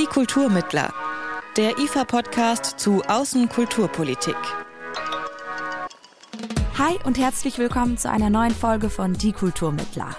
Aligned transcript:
Die 0.00 0.06
Kulturmittler. 0.06 0.94
Der 1.58 1.78
IFA-Podcast 1.78 2.80
zu 2.80 3.02
Außenkulturpolitik. 3.02 4.34
Hi 6.78 6.98
und 7.04 7.18
herzlich 7.18 7.58
willkommen 7.58 7.98
zu 7.98 8.08
einer 8.08 8.30
neuen 8.30 8.54
Folge 8.54 8.88
von 8.88 9.12
Die 9.12 9.32
Kulturmittler. 9.32 10.16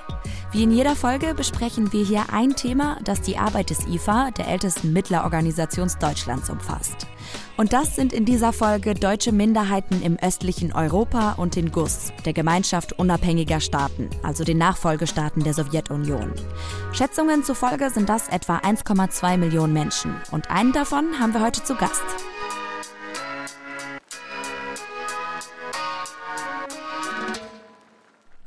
Wie 0.51 0.61
in 0.61 0.71
jeder 0.71 0.95
Folge 0.95 1.33
besprechen 1.33 1.91
wir 1.93 2.05
hier 2.05 2.25
ein 2.31 2.55
Thema, 2.55 2.99
das 3.03 3.21
die 3.21 3.39
Arbeit 3.39 3.71
des 3.71 3.87
IFA, 3.87 4.29
der 4.29 4.49
ältesten 4.49 4.93
Mittlerorganisation 4.93 5.89
Deutschlands, 5.99 6.51
umfasst. 6.51 7.07
Und 7.61 7.73
das 7.73 7.95
sind 7.95 8.11
in 8.11 8.25
dieser 8.25 8.53
Folge 8.53 8.95
deutsche 8.95 9.31
Minderheiten 9.31 10.01
im 10.01 10.17
östlichen 10.17 10.73
Europa 10.73 11.33
und 11.33 11.55
den 11.55 11.71
GUS, 11.71 12.11
der 12.25 12.33
Gemeinschaft 12.33 12.97
unabhängiger 12.97 13.59
Staaten, 13.59 14.09
also 14.23 14.43
den 14.43 14.57
Nachfolgestaaten 14.57 15.43
der 15.43 15.53
Sowjetunion. 15.53 16.33
Schätzungen 16.91 17.43
zufolge 17.43 17.91
sind 17.91 18.09
das 18.09 18.29
etwa 18.29 18.57
1,2 18.57 19.37
Millionen 19.37 19.73
Menschen. 19.73 20.15
Und 20.31 20.49
einen 20.49 20.73
davon 20.73 21.19
haben 21.19 21.35
wir 21.35 21.41
heute 21.41 21.63
zu 21.63 21.75
Gast. 21.75 22.01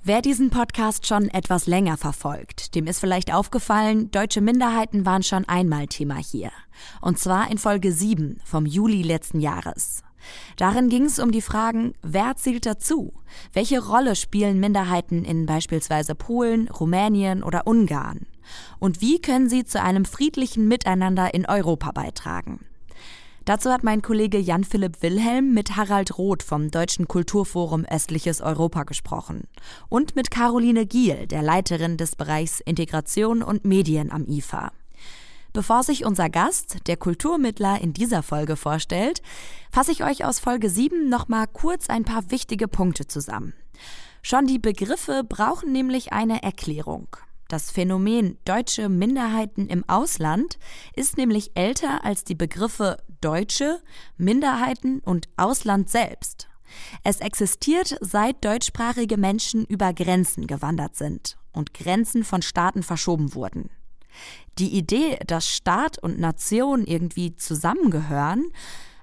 Wer 0.06 0.20
diesen 0.20 0.50
Podcast 0.50 1.06
schon 1.06 1.30
etwas 1.30 1.66
länger 1.66 1.96
verfolgt, 1.96 2.74
dem 2.74 2.86
ist 2.86 3.00
vielleicht 3.00 3.32
aufgefallen, 3.32 4.10
deutsche 4.10 4.42
Minderheiten 4.42 5.06
waren 5.06 5.22
schon 5.22 5.46
einmal 5.46 5.86
Thema 5.86 6.16
hier. 6.16 6.50
Und 7.00 7.18
zwar 7.18 7.50
in 7.50 7.56
Folge 7.56 7.90
7 7.90 8.38
vom 8.44 8.66
Juli 8.66 9.00
letzten 9.00 9.40
Jahres. 9.40 10.02
Darin 10.58 10.90
ging 10.90 11.06
es 11.06 11.18
um 11.18 11.32
die 11.32 11.40
Fragen, 11.40 11.94
wer 12.02 12.36
zählt 12.36 12.66
dazu? 12.66 13.14
Welche 13.54 13.82
Rolle 13.82 14.14
spielen 14.14 14.60
Minderheiten 14.60 15.24
in 15.24 15.46
beispielsweise 15.46 16.14
Polen, 16.14 16.68
Rumänien 16.68 17.42
oder 17.42 17.66
Ungarn? 17.66 18.26
Und 18.78 19.00
wie 19.00 19.22
können 19.22 19.48
sie 19.48 19.64
zu 19.64 19.80
einem 19.80 20.04
friedlichen 20.04 20.68
Miteinander 20.68 21.32
in 21.32 21.46
Europa 21.46 21.92
beitragen? 21.92 22.66
Dazu 23.44 23.70
hat 23.70 23.84
mein 23.84 24.00
Kollege 24.00 24.38
Jan-Philipp 24.38 25.02
Wilhelm 25.02 25.52
mit 25.52 25.76
Harald 25.76 26.16
Roth 26.16 26.42
vom 26.42 26.70
Deutschen 26.70 27.06
Kulturforum 27.06 27.84
Östliches 27.84 28.40
Europa 28.40 28.84
gesprochen 28.84 29.42
und 29.90 30.16
mit 30.16 30.30
Caroline 30.30 30.86
Giel, 30.86 31.26
der 31.26 31.42
Leiterin 31.42 31.98
des 31.98 32.16
Bereichs 32.16 32.60
Integration 32.60 33.42
und 33.42 33.66
Medien 33.66 34.10
am 34.10 34.26
IFA. 34.26 34.72
Bevor 35.52 35.82
sich 35.82 36.06
unser 36.06 36.30
Gast, 36.30 36.78
der 36.86 36.96
Kulturmittler, 36.96 37.82
in 37.82 37.92
dieser 37.92 38.22
Folge 38.22 38.56
vorstellt, 38.56 39.20
fasse 39.70 39.92
ich 39.92 40.02
euch 40.02 40.24
aus 40.24 40.38
Folge 40.38 40.70
7 40.70 41.10
nochmal 41.10 41.46
kurz 41.46 41.90
ein 41.90 42.04
paar 42.04 42.30
wichtige 42.30 42.66
Punkte 42.66 43.06
zusammen. 43.06 43.52
Schon 44.22 44.46
die 44.46 44.58
Begriffe 44.58 45.22
brauchen 45.22 45.70
nämlich 45.70 46.14
eine 46.14 46.42
Erklärung. 46.42 47.08
Das 47.54 47.70
Phänomen 47.70 48.36
deutsche 48.44 48.88
Minderheiten 48.88 49.68
im 49.68 49.88
Ausland 49.88 50.58
ist 50.96 51.16
nämlich 51.16 51.52
älter 51.54 52.04
als 52.04 52.24
die 52.24 52.34
Begriffe 52.34 52.96
Deutsche, 53.20 53.80
Minderheiten 54.16 54.98
und 54.98 55.28
Ausland 55.36 55.88
selbst. 55.88 56.48
Es 57.04 57.20
existiert, 57.20 57.96
seit 58.00 58.44
deutschsprachige 58.44 59.16
Menschen 59.16 59.64
über 59.66 59.92
Grenzen 59.92 60.48
gewandert 60.48 60.96
sind 60.96 61.38
und 61.52 61.74
Grenzen 61.74 62.24
von 62.24 62.42
Staaten 62.42 62.82
verschoben 62.82 63.36
wurden. 63.36 63.70
Die 64.58 64.76
Idee, 64.76 65.20
dass 65.24 65.48
Staat 65.48 66.02
und 66.02 66.18
Nation 66.18 66.84
irgendwie 66.84 67.36
zusammengehören, 67.36 68.50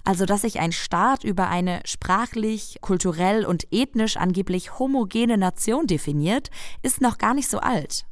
also 0.03 0.25
dass 0.25 0.41
sich 0.41 0.59
ein 0.59 0.73
Staat 0.73 1.23
über 1.23 1.47
eine 1.47 1.79
sprachlich, 1.85 2.79
kulturell 2.81 3.45
und 3.45 3.71
ethnisch 3.71 4.17
angeblich 4.17 4.77
homogene 4.77 5.37
Nation 5.37 5.87
definiert, 5.87 6.49
ist 6.81 6.99
noch 6.99 7.17
gar 7.17 7.33
nicht 7.33 7.47
so 7.47 7.59
alt. 7.59 8.05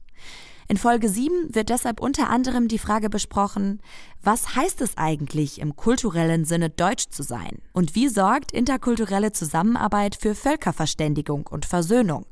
In 0.71 0.77
Folge 0.77 1.09
7 1.09 1.55
wird 1.55 1.69
deshalb 1.69 1.99
unter 1.99 2.29
anderem 2.29 2.67
die 2.67 2.77
Frage 2.77 3.09
besprochen, 3.09 3.81
was 4.21 4.55
heißt 4.55 4.81
es 4.81 4.97
eigentlich 4.97 5.59
im 5.59 5.75
kulturellen 5.75 6.45
Sinne 6.45 6.69
deutsch 6.69 7.09
zu 7.09 7.23
sein? 7.23 7.57
Und 7.73 7.95
wie 7.95 8.07
sorgt 8.07 8.51
interkulturelle 8.51 9.31
Zusammenarbeit 9.31 10.15
für 10.15 10.35
Völkerverständigung 10.35 11.47
und 11.47 11.65
Versöhnung? 11.65 12.27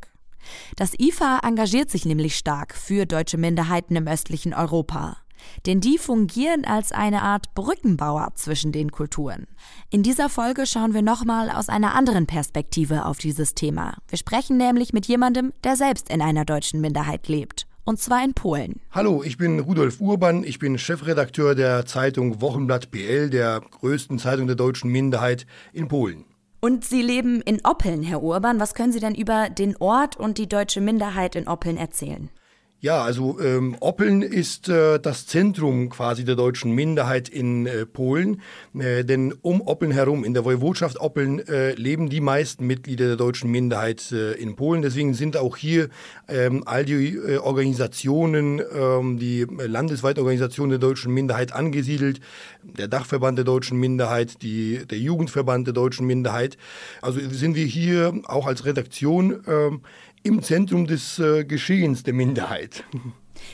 Das 0.75 0.93
IFA 0.99 1.39
engagiert 1.39 1.89
sich 1.89 2.05
nämlich 2.05 2.37
stark 2.37 2.75
für 2.75 3.07
deutsche 3.07 3.39
Minderheiten 3.39 3.95
im 3.95 4.07
östlichen 4.07 4.53
Europa. 4.53 5.17
Denn 5.65 5.81
die 5.81 5.97
fungieren 5.97 6.63
als 6.63 6.91
eine 6.91 7.23
Art 7.23 7.55
Brückenbauer 7.55 8.33
zwischen 8.35 8.71
den 8.71 8.91
Kulturen. 8.91 9.47
In 9.89 10.03
dieser 10.03 10.29
Folge 10.29 10.67
schauen 10.67 10.93
wir 10.93 11.01
nochmal 11.01 11.49
aus 11.49 11.69
einer 11.69 11.95
anderen 11.95 12.27
Perspektive 12.27 13.05
auf 13.05 13.17
dieses 13.17 13.55
Thema. 13.55 13.97
Wir 14.07 14.19
sprechen 14.19 14.57
nämlich 14.57 14.93
mit 14.93 15.07
jemandem, 15.07 15.53
der 15.63 15.75
selbst 15.75 16.07
in 16.09 16.21
einer 16.21 16.45
deutschen 16.45 16.81
Minderheit 16.81 17.27
lebt 17.27 17.65
und 17.87 17.99
zwar 17.99 18.23
in 18.23 18.33
Polen. 18.33 18.81
Hallo, 18.91 19.23
ich 19.23 19.37
bin 19.37 19.59
Rudolf 19.59 20.01
Urban, 20.01 20.43
ich 20.43 20.59
bin 20.59 20.77
Chefredakteur 20.77 21.55
der 21.55 21.85
Zeitung 21.85 22.41
Wochenblatt 22.41 22.91
PL, 22.91 23.29
der 23.29 23.61
größten 23.61 24.19
Zeitung 24.19 24.45
der 24.45 24.57
deutschen 24.57 24.91
Minderheit 24.91 25.47
in 25.71 25.87
Polen. 25.87 26.25
Und 26.59 26.83
Sie 26.83 27.01
leben 27.01 27.41
in 27.41 27.61
Oppeln, 27.63 28.03
Herr 28.03 28.21
Urban. 28.21 28.59
Was 28.59 28.73
können 28.73 28.91
Sie 28.91 28.99
denn 28.99 29.15
über 29.15 29.49
den 29.49 29.77
Ort 29.77 30.17
und 30.17 30.37
die 30.37 30.49
deutsche 30.49 30.81
Minderheit 30.81 31.37
in 31.37 31.47
Oppeln 31.47 31.77
erzählen? 31.77 32.29
Ja, 32.79 33.01
also 33.01 33.39
ähm, 33.39 33.75
Oppeln 33.79 34.21
ist 34.21 34.69
äh, 34.69 34.99
das 34.99 35.25
Zentrum 35.25 35.89
quasi 35.89 36.23
der 36.23 36.35
deutschen 36.35 36.73
Minderheit 36.73 37.27
in 37.27 37.65
äh, 37.65 37.87
Polen, 37.87 38.39
äh, 38.77 39.03
denn 39.03 39.33
um 39.41 39.61
Oppeln 39.61 39.91
herum, 39.91 40.23
in 40.23 40.35
der 40.35 40.45
Woiwodschaft 40.45 40.99
Oppeln, 40.99 41.39
äh, 41.47 41.71
leben 41.71 42.07
die 42.07 42.21
meisten 42.21 42.67
Mitglieder 42.67 43.07
der 43.07 43.15
deutschen 43.15 43.49
Minderheit 43.49 44.11
äh, 44.11 44.33
in 44.33 44.55
Polen. 44.55 44.83
Deswegen 44.83 45.15
sind 45.15 45.37
auch 45.37 45.57
hier 45.57 45.89
ähm, 46.27 46.61
all 46.67 46.85
die 46.85 47.15
äh, 47.15 47.37
Organisationen, 47.37 48.61
ähm, 48.71 49.17
die 49.17 49.47
landesweite 49.49 50.21
Organisation 50.21 50.69
der 50.69 50.77
deutschen 50.77 51.11
Minderheit 51.11 51.53
angesiedelt, 51.53 52.19
der 52.61 52.87
Dachverband 52.87 53.39
der 53.39 53.45
deutschen 53.45 53.79
Minderheit, 53.79 54.43
die, 54.43 54.85
der 54.85 54.99
Jugendverband 54.99 55.65
der 55.65 55.73
deutschen 55.73 56.05
Minderheit. 56.05 56.59
Also 57.01 57.21
sind 57.27 57.55
wir 57.55 57.65
hier 57.65 58.21
auch 58.27 58.45
als 58.45 58.65
Redaktion 58.65 59.43
ähm, 59.47 59.81
im 60.27 60.43
Zentrum 60.43 60.85
des 60.85 61.19
äh, 61.19 61.43
Geschehens 61.45 62.03
der 62.03 62.13
Minderheit. 62.13 62.83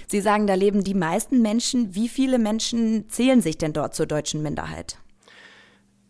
Sie 0.07 0.21
sagen, 0.21 0.47
da 0.47 0.55
leben 0.55 0.83
die 0.83 0.93
meisten 0.93 1.41
Menschen. 1.41 1.95
Wie 1.95 2.09
viele 2.09 2.39
Menschen 2.39 3.09
zählen 3.09 3.41
sich 3.41 3.57
denn 3.57 3.73
dort 3.73 3.95
zur 3.95 4.05
deutschen 4.05 4.41
Minderheit? 4.41 4.97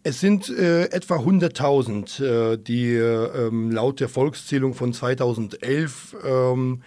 Es 0.03 0.19
sind 0.19 0.50
äh, 0.50 0.85
etwa 0.85 1.18
100.000, 1.18 2.24
äh, 2.24 2.57
die 2.57 2.90
äh, 2.90 3.47
ähm, 3.47 3.72
laut 3.72 4.00
der 4.00 4.09
Volkszählung 4.09 4.74
von 4.74 4.91
2011 4.91 6.18
ähm, 6.25 6.81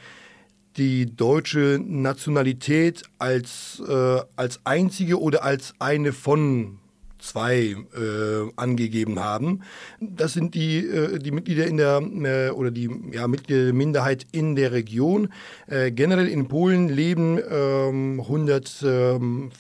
die 0.77 1.17
deutsche 1.17 1.81
Nationalität 1.83 3.05
als, 3.19 3.83
äh, 3.89 4.21
als 4.37 4.61
einzige 4.65 5.21
oder 5.21 5.43
als 5.43 5.73
eine 5.79 6.13
von 6.13 6.79
zwei 7.27 7.77
äh, 7.95 8.51
angegeben 8.57 9.21
haben. 9.21 9.61
Das 10.01 10.33
sind 10.33 10.55
die, 10.55 10.79
äh, 10.79 11.19
die 11.19 11.33
Mitglieder 11.33 11.67
in 11.67 11.77
der 11.77 12.01
äh, 12.01 12.49
oder 12.51 12.71
die 12.71 12.89
ja, 13.13 13.29
Mitglieder 13.29 13.65
der 13.65 13.75
Minderheit 13.75 14.27
in 14.33 14.57
der 14.57 14.73
Region. 14.73 15.29
Äh, 15.67 15.93
generell 15.93 16.29
in 16.29 16.49
Polen 16.49 16.89
leben 16.89 17.39
140.000 17.39 19.13
ähm, 19.13 19.51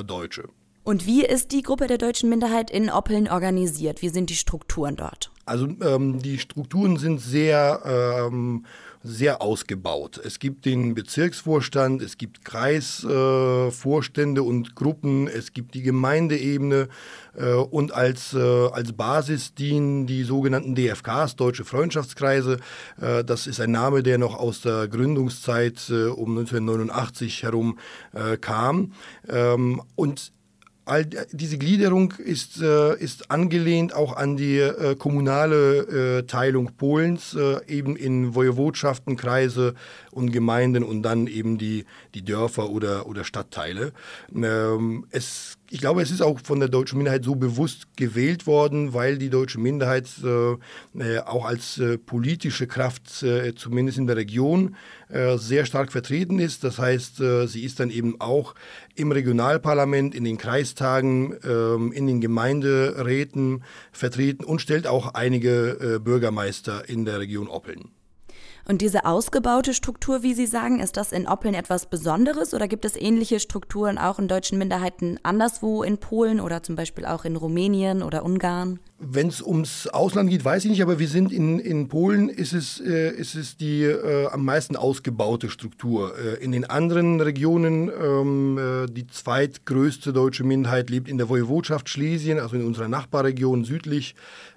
äh, 0.00 0.04
Deutsche. 0.04 0.48
Und 0.84 1.06
wie 1.06 1.24
ist 1.24 1.50
die 1.50 1.62
Gruppe 1.62 1.88
der 1.88 1.98
deutschen 1.98 2.30
Minderheit 2.30 2.70
in 2.70 2.90
Oppeln 2.90 3.28
organisiert? 3.28 4.02
Wie 4.02 4.08
sind 4.08 4.30
die 4.30 4.36
Strukturen 4.36 4.94
dort? 4.94 5.32
Also 5.44 5.66
ähm, 5.82 6.22
die 6.22 6.38
Strukturen 6.38 6.96
sind 6.96 7.20
sehr 7.20 8.28
ähm, 8.30 8.64
sehr 9.06 9.40
ausgebaut. 9.40 10.20
Es 10.22 10.38
gibt 10.38 10.64
den 10.64 10.94
Bezirksvorstand, 10.94 12.02
es 12.02 12.18
gibt 12.18 12.44
Kreisvorstände 12.44 14.40
äh, 14.40 14.44
und 14.44 14.74
Gruppen, 14.74 15.28
es 15.28 15.52
gibt 15.52 15.74
die 15.74 15.82
Gemeindeebene 15.82 16.88
äh, 17.36 17.52
und 17.52 17.92
als, 17.92 18.34
äh, 18.34 18.38
als 18.38 18.92
Basis 18.92 19.54
dienen 19.54 20.06
die 20.06 20.24
sogenannten 20.24 20.74
DFKs, 20.74 21.36
Deutsche 21.36 21.64
Freundschaftskreise. 21.64 22.58
Äh, 23.00 23.24
das 23.24 23.46
ist 23.46 23.60
ein 23.60 23.70
Name, 23.70 24.02
der 24.02 24.18
noch 24.18 24.34
aus 24.38 24.60
der 24.60 24.88
Gründungszeit 24.88 25.88
äh, 25.90 26.06
um 26.06 26.36
1989 26.36 27.44
herum 27.44 27.78
äh, 28.12 28.36
kam. 28.36 28.92
Ähm, 29.28 29.82
und 29.94 30.32
all 30.86 31.04
diese 31.04 31.58
Gliederung 31.58 32.12
ist, 32.12 32.62
äh, 32.62 32.96
ist 32.96 33.30
angelehnt 33.30 33.92
auch 33.92 34.16
an 34.16 34.36
die 34.36 34.58
äh, 34.58 34.94
kommunale 34.94 36.18
äh, 36.18 36.22
Teilung 36.22 36.76
Polens, 36.76 37.34
äh, 37.34 37.58
eben 37.66 37.96
in 37.96 38.34
Wojewodschaften, 38.34 39.16
Kreise 39.16 39.74
und 40.12 40.30
Gemeinden 40.30 40.84
und 40.84 41.02
dann 41.02 41.26
eben 41.26 41.58
die, 41.58 41.84
die 42.14 42.24
Dörfer 42.24 42.70
oder, 42.70 43.06
oder 43.06 43.24
Stadtteile. 43.24 43.92
Ähm, 44.32 45.06
es 45.10 45.58
ich 45.70 45.80
glaube, 45.80 46.02
es 46.02 46.10
ist 46.10 46.22
auch 46.22 46.38
von 46.40 46.60
der 46.60 46.68
deutschen 46.68 46.98
Minderheit 46.98 47.24
so 47.24 47.34
bewusst 47.34 47.96
gewählt 47.96 48.46
worden, 48.46 48.94
weil 48.94 49.18
die 49.18 49.30
deutsche 49.30 49.58
Minderheit 49.58 50.08
äh, 50.22 50.52
äh, 50.98 51.18
auch 51.20 51.44
als 51.44 51.78
äh, 51.78 51.98
politische 51.98 52.66
Kraft, 52.66 53.22
äh, 53.22 53.54
zumindest 53.54 53.98
in 53.98 54.06
der 54.06 54.16
Region, 54.16 54.76
äh, 55.08 55.36
sehr 55.38 55.66
stark 55.66 55.90
vertreten 55.90 56.38
ist. 56.38 56.62
Das 56.62 56.78
heißt, 56.78 57.20
äh, 57.20 57.46
sie 57.46 57.64
ist 57.64 57.80
dann 57.80 57.90
eben 57.90 58.20
auch 58.20 58.54
im 58.94 59.10
Regionalparlament, 59.10 60.14
in 60.14 60.24
den 60.24 60.38
Kreistagen, 60.38 61.36
ähm, 61.44 61.92
in 61.92 62.06
den 62.06 62.20
Gemeinderäten 62.20 63.64
vertreten 63.92 64.44
und 64.44 64.60
stellt 64.60 64.86
auch 64.86 65.14
einige 65.14 66.00
Bürgermeister 66.02 66.88
in 66.88 67.04
der 67.04 67.20
Region 67.20 67.48
Oppeln. 67.48 67.95
Und 68.68 68.82
diese 68.82 69.04
ausgebaute 69.04 69.74
Struktur, 69.74 70.24
wie 70.24 70.34
Sie 70.34 70.46
sagen, 70.46 70.80
ist 70.80 70.96
das 70.96 71.12
in 71.12 71.28
Oppeln 71.28 71.54
etwas 71.54 71.86
Besonderes 71.86 72.52
oder 72.52 72.66
gibt 72.66 72.84
es 72.84 72.96
ähnliche 72.96 73.38
Strukturen 73.38 73.96
auch 73.96 74.18
in 74.18 74.26
deutschen 74.26 74.58
Minderheiten 74.58 75.20
anderswo 75.22 75.84
in 75.84 75.98
Polen 75.98 76.40
oder 76.40 76.64
zum 76.64 76.74
Beispiel 76.74 77.06
auch 77.06 77.24
in 77.24 77.36
Rumänien 77.36 78.02
oder 78.02 78.24
Ungarn? 78.24 78.80
Wenn 78.98 79.28
es 79.28 79.42
ums 79.42 79.86
Ausland 79.88 80.30
geht, 80.30 80.44
weiß 80.44 80.64
ich 80.64 80.70
nicht, 80.70 80.82
aber 80.82 80.98
wir 80.98 81.06
sind 81.06 81.30
in, 81.30 81.60
in 81.60 81.86
Polen, 81.86 82.28
ist 82.28 82.54
es, 82.54 82.80
äh, 82.80 83.10
ist 83.10 83.34
es 83.34 83.56
die 83.56 83.82
äh, 83.82 84.26
am 84.28 84.44
meisten 84.44 84.74
ausgebaute 84.74 85.50
Struktur. 85.50 86.14
Äh, 86.18 86.42
in 86.42 86.50
den 86.50 86.64
anderen 86.64 87.20
Regionen, 87.20 87.90
ähm, 87.90 88.58
äh, 88.58 88.86
die 88.90 89.06
zweitgrößte 89.06 90.14
deutsche 90.14 90.44
Minderheit 90.44 90.88
lebt 90.88 91.08
in 91.08 91.18
der 91.18 91.28
Woiwodschaft 91.28 91.90
Schlesien, 91.90 92.40
also 92.40 92.56
in 92.56 92.66
unserer 92.66 92.88
Nachbarregion 92.88 93.64
südlich, 93.64 94.14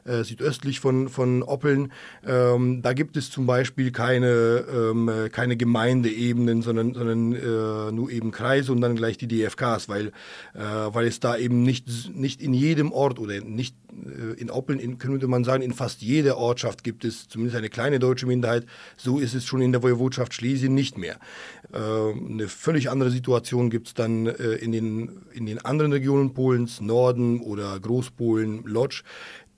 äh, 0.10 0.24
südöstlich 0.24 0.80
von, 0.80 1.10
von 1.10 1.44
Oppeln. 1.44 1.92
Ähm, 2.26 2.82
da 2.82 2.94
gibt 2.94 3.18
es 3.18 3.30
zum 3.30 3.46
Beispiel 3.46 3.92
keine, 3.92 4.66
ähm, 4.74 5.12
keine 5.32 5.56
Gemeindeebenen, 5.56 6.62
sondern, 6.62 6.94
sondern 6.94 7.34
äh, 7.34 7.92
nur 7.92 8.10
eben 8.10 8.32
Kreise 8.32 8.72
und 8.72 8.82
dann 8.82 8.96
gleich 8.96 9.18
die 9.18 9.28
DFKs, 9.28 9.88
weil, 9.90 10.12
weil 10.54 11.08
es 11.08 11.20
da 11.20 11.38
eben 11.38 11.64
nicht, 11.64 11.88
nicht 12.16 12.42
in 12.42 12.54
jedem 12.54 12.92
Ort 12.92 13.20
oder 13.20 13.40
nicht 13.42 13.76
äh, 13.92 14.40
in 14.40 14.50
Oppeln, 14.50 14.80
in, 14.80 14.98
könnte 14.98 15.28
man 15.28 15.44
sagen, 15.44 15.64
in 15.64 15.74
fast 15.74 16.02
jeder 16.02 16.38
Ortschaft 16.38 16.84
gibt 16.84 17.06
es 17.06 17.28
zumindest 17.28 17.58
eine 17.58 17.70
kleine 17.70 18.00
deutsche 18.00 18.26
Minderheit. 18.26 18.66
So 18.98 19.20
ist 19.20 19.34
es 19.34 19.46
schon 19.46 19.62
in 19.62 19.72
der 19.72 19.84
Woiwodschaft 19.84 20.34
Schlesien 20.34 20.74
nicht 20.74 20.98
mehr. 20.98 21.18
Äh, 21.74 21.78
eine 21.78 22.48
völlig 22.48 22.90
andere 22.90 23.12
Situation 23.12 23.70
gibt 23.70 23.88
es 23.88 23.94
dann 23.94 24.28
äh, 24.28 24.56
in, 24.56 24.72
den, 24.72 25.22
in 25.34 25.46
den 25.46 25.64
anderen 25.66 25.92
Regionen 25.92 26.34
Polens, 26.34 26.82
Norden 26.82 27.42
oder 27.42 27.80
Großpolen, 27.80 28.64
Lodz. 28.66 29.04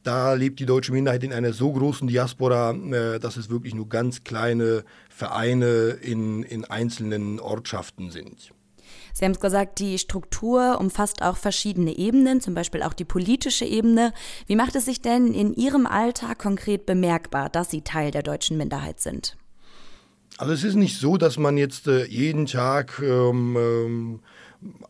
Da 0.03 0.33
lebt 0.33 0.59
die 0.59 0.65
deutsche 0.65 0.91
Minderheit 0.91 1.23
in 1.23 1.31
einer 1.31 1.53
so 1.53 1.71
großen 1.71 2.07
Diaspora, 2.07 2.71
äh, 2.71 3.19
dass 3.19 3.37
es 3.37 3.49
wirklich 3.49 3.75
nur 3.75 3.87
ganz 3.87 4.23
kleine 4.23 4.83
Vereine 5.09 5.97
in, 6.01 6.43
in 6.43 6.65
einzelnen 6.65 7.39
Ortschaften 7.39 8.09
sind. 8.09 8.51
Sie 9.13 9.25
haben 9.25 9.33
es 9.33 9.39
gesagt, 9.39 9.79
die 9.79 9.99
Struktur 9.99 10.79
umfasst 10.79 11.21
auch 11.21 11.37
verschiedene 11.37 11.97
Ebenen, 11.97 12.41
zum 12.41 12.53
Beispiel 12.53 12.81
auch 12.81 12.93
die 12.93 13.05
politische 13.05 13.65
Ebene. 13.65 14.13
Wie 14.47 14.55
macht 14.55 14.75
es 14.75 14.85
sich 14.85 15.01
denn 15.01 15.33
in 15.33 15.53
Ihrem 15.53 15.85
Alltag 15.85 16.39
konkret 16.39 16.85
bemerkbar, 16.85 17.49
dass 17.49 17.69
Sie 17.69 17.81
Teil 17.81 18.11
der 18.11 18.23
deutschen 18.23 18.57
Minderheit 18.57 18.99
sind? 18.99 19.37
Also 20.37 20.53
es 20.53 20.63
ist 20.63 20.75
nicht 20.75 20.97
so, 20.97 21.17
dass 21.17 21.37
man 21.37 21.57
jetzt 21.57 21.87
äh, 21.87 22.05
jeden 22.05 22.45
Tag 22.45 22.99
ähm, 23.03 23.55
ähm, 23.57 24.19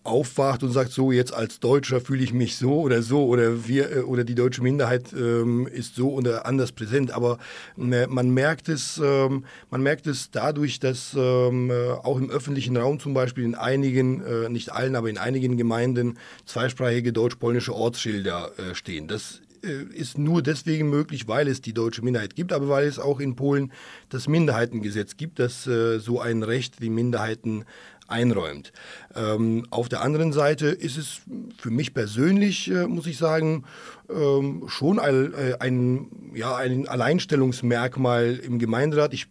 aufwacht 0.04 0.64
und 0.64 0.72
sagt, 0.72 0.92
so 0.92 1.12
jetzt 1.12 1.34
als 1.34 1.60
Deutscher 1.60 2.02
fühle 2.02 2.24
ich 2.24 2.34
mich 2.34 2.58
so 2.58 2.82
oder 2.82 3.02
so 3.02 3.26
oder 3.26 3.68
wir 3.68 3.92
äh, 3.92 4.00
oder 4.02 4.24
die 4.24 4.36
deutsche 4.36 4.62
Minderheit 4.62 5.14
ähm, 5.14 5.68
ist 5.68 5.96
so 5.96 6.12
oder 6.12 6.46
anders 6.46 6.72
präsent. 6.72 7.12
Aber 7.12 7.38
äh, 7.78 8.08
man 8.08 8.30
merkt 8.32 8.68
es, 8.68 9.00
ähm, 9.04 9.46
man 9.70 9.82
merkt 9.82 10.08
es 10.08 10.32
dadurch, 10.32 10.80
dass 10.80 11.16
ähm, 11.18 11.70
äh, 11.70 11.92
auch 11.92 12.18
im 12.18 12.30
öffentlichen 12.30 12.76
Raum 12.76 13.00
zum 13.00 13.14
Beispiel 13.14 13.46
in 13.46 13.56
einigen, 13.56 14.22
äh, 14.22 14.50
nicht 14.50 14.72
allen, 14.72 14.96
aber 14.96 15.10
in 15.10 15.18
einigen 15.18 15.58
Gemeinden 15.58 16.18
zweisprachige 16.46 17.14
deutsch-polnische 17.14 17.74
Ortsschilder 17.74 18.52
äh, 18.58 18.76
stehen. 18.76 19.08
Das 19.08 19.42
ist 19.62 20.18
nur 20.18 20.42
deswegen 20.42 20.90
möglich, 20.90 21.28
weil 21.28 21.48
es 21.48 21.62
die 21.62 21.74
deutsche 21.74 22.02
Minderheit 22.02 22.36
gibt, 22.36 22.54
aber 22.54 22.68
weil 22.70 22.88
es 22.88 23.00
auch 23.00 23.20
in 23.20 23.36
Polen 23.36 23.72
das 24.10 24.28
Minderheitengesetz 24.28 25.18
gibt, 25.18 25.40
das 25.40 25.68
äh, 25.68 26.00
so 26.00 26.20
ein 26.20 26.44
Recht 26.44 26.82
die 26.82 26.90
Minderheiten 26.90 27.66
einräumt. 28.12 28.74
Ähm, 29.16 29.66
auf 29.70 29.90
der 29.90 30.02
anderen 30.02 30.34
Seite 30.34 30.68
ist 30.68 30.98
es 30.98 31.22
für 31.58 31.72
mich 31.72 31.94
persönlich, 31.94 32.70
äh, 32.70 32.86
muss 32.86 33.08
ich 33.08 33.18
sagen, 33.18 33.64
ähm, 34.10 34.66
schon 34.68 35.00
ein, 35.00 35.34
äh, 35.34 35.56
ein, 35.60 36.08
ja, 36.36 36.56
ein 36.56 36.88
Alleinstellungsmerkmal 36.88 38.40
im 38.44 38.60
Gemeinderat. 38.60 39.14
Ich 39.14 39.28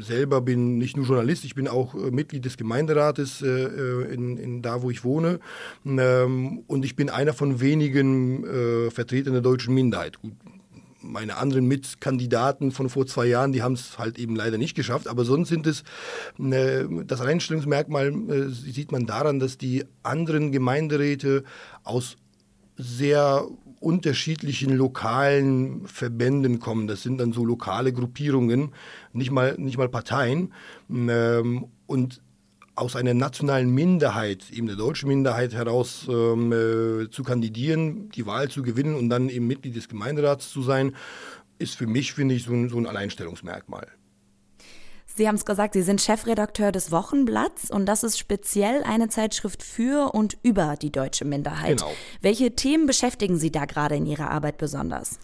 selber 0.00 0.40
bin 0.40 0.78
nicht 0.78 0.96
nur 0.96 1.06
Journalist, 1.06 1.44
ich 1.44 1.54
bin 1.54 1.68
auch 1.68 1.94
äh, 1.94 2.10
Mitglied 2.10 2.44
des 2.44 2.56
Gemeinderates 2.56 3.42
äh, 3.42 3.46
äh 3.46 4.14
in, 4.14 4.36
in, 4.36 4.62
da, 4.62 4.82
wo 4.82 4.90
ich 4.90 5.04
wohne. 5.04 5.40
Ähm, 5.86 6.64
und 6.66 6.84
ich 6.84 6.96
bin 6.96 7.10
einer 7.10 7.32
von 7.32 7.60
wenigen 7.60 8.44
Vertretern 8.90 9.32
der 9.32 9.42
deutschen 9.42 9.74
Minderheit. 9.74 10.20
Gut, 10.20 10.32
meine 11.04 11.36
anderen 11.36 11.66
Mitkandidaten 11.66 12.72
von 12.72 12.88
vor 12.88 13.06
zwei 13.06 13.26
Jahren, 13.26 13.52
die 13.52 13.62
haben 13.62 13.74
es 13.74 13.98
halt 13.98 14.18
eben 14.18 14.34
leider 14.34 14.58
nicht 14.58 14.74
geschafft. 14.74 15.06
Aber 15.06 15.24
sonst 15.24 15.48
sind 15.48 15.66
es, 15.66 15.82
äh, 16.40 16.84
das 17.06 17.20
Alleinstellungsmerkmal 17.20 18.08
äh, 18.08 18.48
sieht 18.48 18.90
man 18.90 19.06
daran, 19.06 19.38
dass 19.38 19.58
die 19.58 19.84
anderen 20.02 20.50
Gemeinderäte 20.50 21.44
aus 21.82 22.16
sehr 22.76 23.46
unterschiedlichen 23.84 24.74
lokalen 24.74 25.86
Verbänden 25.86 26.58
kommen. 26.58 26.86
Das 26.86 27.02
sind 27.02 27.18
dann 27.18 27.32
so 27.32 27.44
lokale 27.44 27.92
Gruppierungen, 27.92 28.72
nicht 29.12 29.30
mal, 29.30 29.56
nicht 29.58 29.76
mal 29.76 29.88
Parteien. 29.88 30.52
Ähm, 30.90 31.66
und 31.86 32.22
aus 32.76 32.96
einer 32.96 33.14
nationalen 33.14 33.72
Minderheit, 33.72 34.50
eben 34.50 34.66
der 34.66 34.76
deutschen 34.76 35.08
Minderheit 35.08 35.54
heraus 35.54 36.08
ähm, 36.08 36.52
äh, 36.52 37.10
zu 37.10 37.22
kandidieren, 37.22 38.08
die 38.10 38.26
Wahl 38.26 38.50
zu 38.50 38.62
gewinnen 38.62 38.96
und 38.96 39.10
dann 39.10 39.28
eben 39.28 39.46
Mitglied 39.46 39.76
des 39.76 39.88
Gemeinderats 39.88 40.50
zu 40.50 40.62
sein, 40.62 40.96
ist 41.58 41.76
für 41.76 41.86
mich, 41.86 42.14
finde 42.14 42.34
ich, 42.34 42.44
so 42.44 42.52
ein, 42.52 42.68
so 42.68 42.78
ein 42.78 42.86
Alleinstellungsmerkmal. 42.86 43.86
Sie 45.16 45.28
haben 45.28 45.36
es 45.36 45.44
gesagt, 45.44 45.74
Sie 45.74 45.82
sind 45.82 46.00
Chefredakteur 46.00 46.72
des 46.72 46.90
Wochenblatts 46.90 47.70
und 47.70 47.86
das 47.86 48.02
ist 48.02 48.18
speziell 48.18 48.82
eine 48.82 49.08
Zeitschrift 49.08 49.62
für 49.62 50.12
und 50.12 50.36
über 50.42 50.74
die 50.80 50.90
deutsche 50.90 51.24
Minderheit. 51.24 51.78
Genau. 51.78 51.92
Welche 52.20 52.56
Themen 52.56 52.86
beschäftigen 52.86 53.36
Sie 53.38 53.52
da 53.52 53.64
gerade 53.64 53.94
in 53.94 54.06
Ihrer 54.06 54.32
Arbeit 54.32 54.58
besonders? 54.58 55.20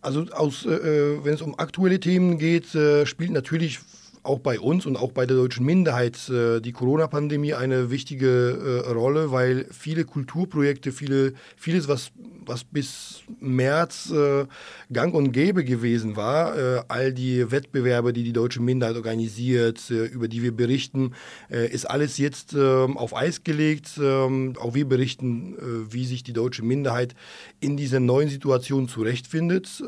Also 0.00 0.24
aus, 0.32 0.64
äh, 0.64 0.70
äh 0.70 1.24
wenn 1.24 1.34
es 1.34 1.42
um 1.42 1.58
aktuelle 1.58 2.00
Themen 2.00 2.38
geht, 2.38 2.74
äh, 2.74 3.04
spielt 3.04 3.30
natürlich 3.30 3.80
auch 4.26 4.40
bei 4.40 4.60
uns 4.60 4.86
und 4.86 4.96
auch 4.96 5.12
bei 5.12 5.26
der 5.26 5.36
deutschen 5.36 5.64
Minderheit 5.64 6.28
äh, 6.28 6.60
die 6.60 6.72
Corona-Pandemie 6.72 7.54
eine 7.54 7.90
wichtige 7.90 8.84
äh, 8.86 8.90
Rolle, 8.90 9.32
weil 9.32 9.66
viele 9.70 10.04
Kulturprojekte, 10.04 10.92
viele, 10.92 11.34
vieles, 11.56 11.88
was, 11.88 12.12
was 12.44 12.64
bis 12.64 13.22
März 13.40 14.10
äh, 14.10 14.46
gang 14.92 15.14
und 15.14 15.32
gäbe 15.32 15.64
gewesen 15.64 16.16
war, 16.16 16.56
äh, 16.58 16.82
all 16.88 17.12
die 17.12 17.50
Wettbewerbe, 17.50 18.12
die 18.12 18.24
die 18.24 18.32
deutsche 18.32 18.60
Minderheit 18.60 18.96
organisiert, 18.96 19.90
äh, 19.90 20.04
über 20.04 20.28
die 20.28 20.42
wir 20.42 20.52
berichten, 20.52 21.14
äh, 21.50 21.70
ist 21.70 21.88
alles 21.88 22.18
jetzt 22.18 22.52
ähm, 22.54 22.96
auf 22.96 23.16
Eis 23.16 23.44
gelegt. 23.44 23.98
Ähm, 24.02 24.54
auch 24.58 24.74
wir 24.74 24.86
berichten, 24.86 25.56
wie 25.90 26.04
sich 26.04 26.22
die 26.22 26.32
deutsche 26.32 26.64
Minderheit 26.64 27.14
in 27.60 27.76
dieser 27.76 28.00
neuen 28.00 28.28
Situation 28.28 28.88
zurechtfindet. 28.88 29.82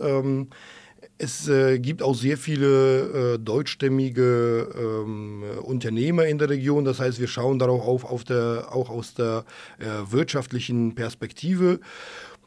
Es 1.20 1.48
äh, 1.48 1.80
gibt 1.80 2.00
auch 2.00 2.14
sehr 2.14 2.38
viele 2.38 3.34
äh, 3.34 3.38
deutschstämmige 3.40 4.68
ähm, 4.78 5.42
Unternehmer 5.62 6.26
in 6.26 6.38
der 6.38 6.48
Region. 6.48 6.84
Das 6.84 7.00
heißt, 7.00 7.18
wir 7.18 7.26
schauen 7.26 7.58
darauf 7.58 7.84
auf, 7.84 8.04
auf 8.04 8.22
der, 8.22 8.68
auch 8.70 8.88
aus 8.88 9.14
der 9.14 9.44
äh, 9.80 9.84
wirtschaftlichen 10.12 10.94
Perspektive. 10.94 11.80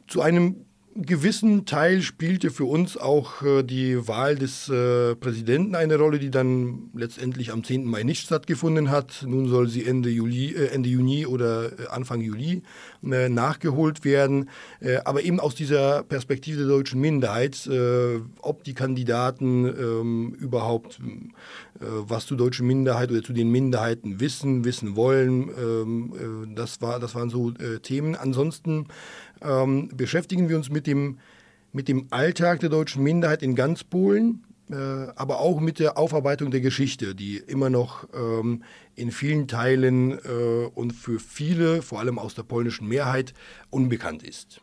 Zu 0.08 0.22
einem 0.22 0.66
gewissen 0.96 1.66
Teil 1.66 2.02
spielte 2.02 2.52
für 2.52 2.66
uns 2.66 2.98
auch 2.98 3.42
äh, 3.44 3.64
die 3.64 4.08
Wahl 4.08 4.36
des 4.36 4.70
äh, 4.70 5.16
Präsidenten 5.16 5.76
eine 5.76 5.96
Rolle, 5.98 6.20
die 6.20 6.32
dann 6.32 6.90
letztendlich 6.94 7.52
am 7.52 7.64
10. 7.64 7.86
Mai 7.86 8.04
nicht 8.04 8.26
stattgefunden 8.26 8.92
hat. 8.92 9.24
Nun 9.26 9.48
soll 9.48 9.68
sie 9.68 9.86
Ende, 9.86 10.10
Juli, 10.10 10.54
äh, 10.54 10.68
Ende 10.68 10.90
Juni 10.90 11.26
oder 11.26 11.72
Anfang 11.90 12.22
Juli 12.22 12.64
nachgeholt 13.02 14.06
werden. 14.06 14.50
Aber 15.06 15.24
eben 15.24 15.40
aus 15.40 15.56
dieser 15.56 16.04
Perspektive 16.04 16.60
der 16.60 16.68
deutschen 16.68 17.02
Minderheit, 17.02 17.68
ob 18.42 18.64
die 18.64 18.76
Kandidaten 18.76 19.66
ähm, 19.66 20.36
überhaupt 20.40 21.00
was 21.82 22.26
zur 22.26 22.38
deutschen 22.38 22.68
Minderheit 22.68 23.12
oder 23.12 23.24
zu 23.24 23.34
den 23.34 23.50
Minderheiten 23.50 24.20
wissen, 24.20 24.64
wissen 24.66 24.96
wollen. 24.96 25.50
Ähm, 25.58 26.54
das, 26.56 26.82
war, 26.82 27.00
das 27.00 27.16
waren 27.16 27.30
so 27.30 27.52
Themen. 27.52 28.16
Ansonsten 28.16 28.88
ähm, 29.42 29.90
beschäftigen 29.96 30.50
wir 30.50 30.58
uns 30.58 30.70
mit 30.70 30.88
dem, 30.88 31.18
mit 31.72 31.88
dem 31.88 32.08
Alltag 32.12 32.60
der 32.60 32.70
deutschen 32.70 33.04
Minderheit 33.04 33.44
in 33.44 33.56
ganz 33.56 33.84
Polen, 33.84 34.44
äh, 34.70 34.76
aber 34.76 35.40
auch 35.40 35.60
mit 35.60 35.80
der 35.80 35.98
Aufarbeitung 35.98 36.52
der 36.52 36.62
Geschichte, 36.62 37.16
die 37.16 37.38
immer 37.38 37.70
noch 37.70 38.08
ähm, 38.14 38.64
in 38.96 39.12
vielen 39.12 39.48
Teilen 39.48 40.12
äh, 40.12 40.68
und 40.74 40.94
für 40.94 41.20
viele, 41.20 41.82
vor 41.82 42.00
allem 42.00 42.20
aus 42.20 42.36
der 42.36 42.44
polnischen 42.44 42.88
Mehrheit, 42.88 43.34
unbekannt 43.70 44.24
ist. 44.24 44.62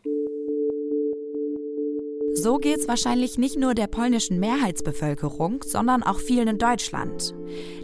So 2.40 2.58
geht 2.58 2.78
es 2.78 2.86
wahrscheinlich 2.86 3.36
nicht 3.36 3.56
nur 3.56 3.74
der 3.74 3.88
polnischen 3.88 4.38
Mehrheitsbevölkerung, 4.38 5.64
sondern 5.66 6.04
auch 6.04 6.20
vielen 6.20 6.46
in 6.46 6.58
Deutschland. 6.58 7.34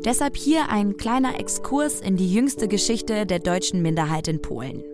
Deshalb 0.04 0.37
hier 0.37 0.68
ein 0.68 0.96
kleiner 0.96 1.40
Exkurs 1.40 2.00
in 2.00 2.16
die 2.16 2.32
jüngste 2.32 2.68
Geschichte 2.68 3.26
der 3.26 3.40
deutschen 3.40 3.82
Minderheit 3.82 4.28
in 4.28 4.40
Polen. 4.40 4.84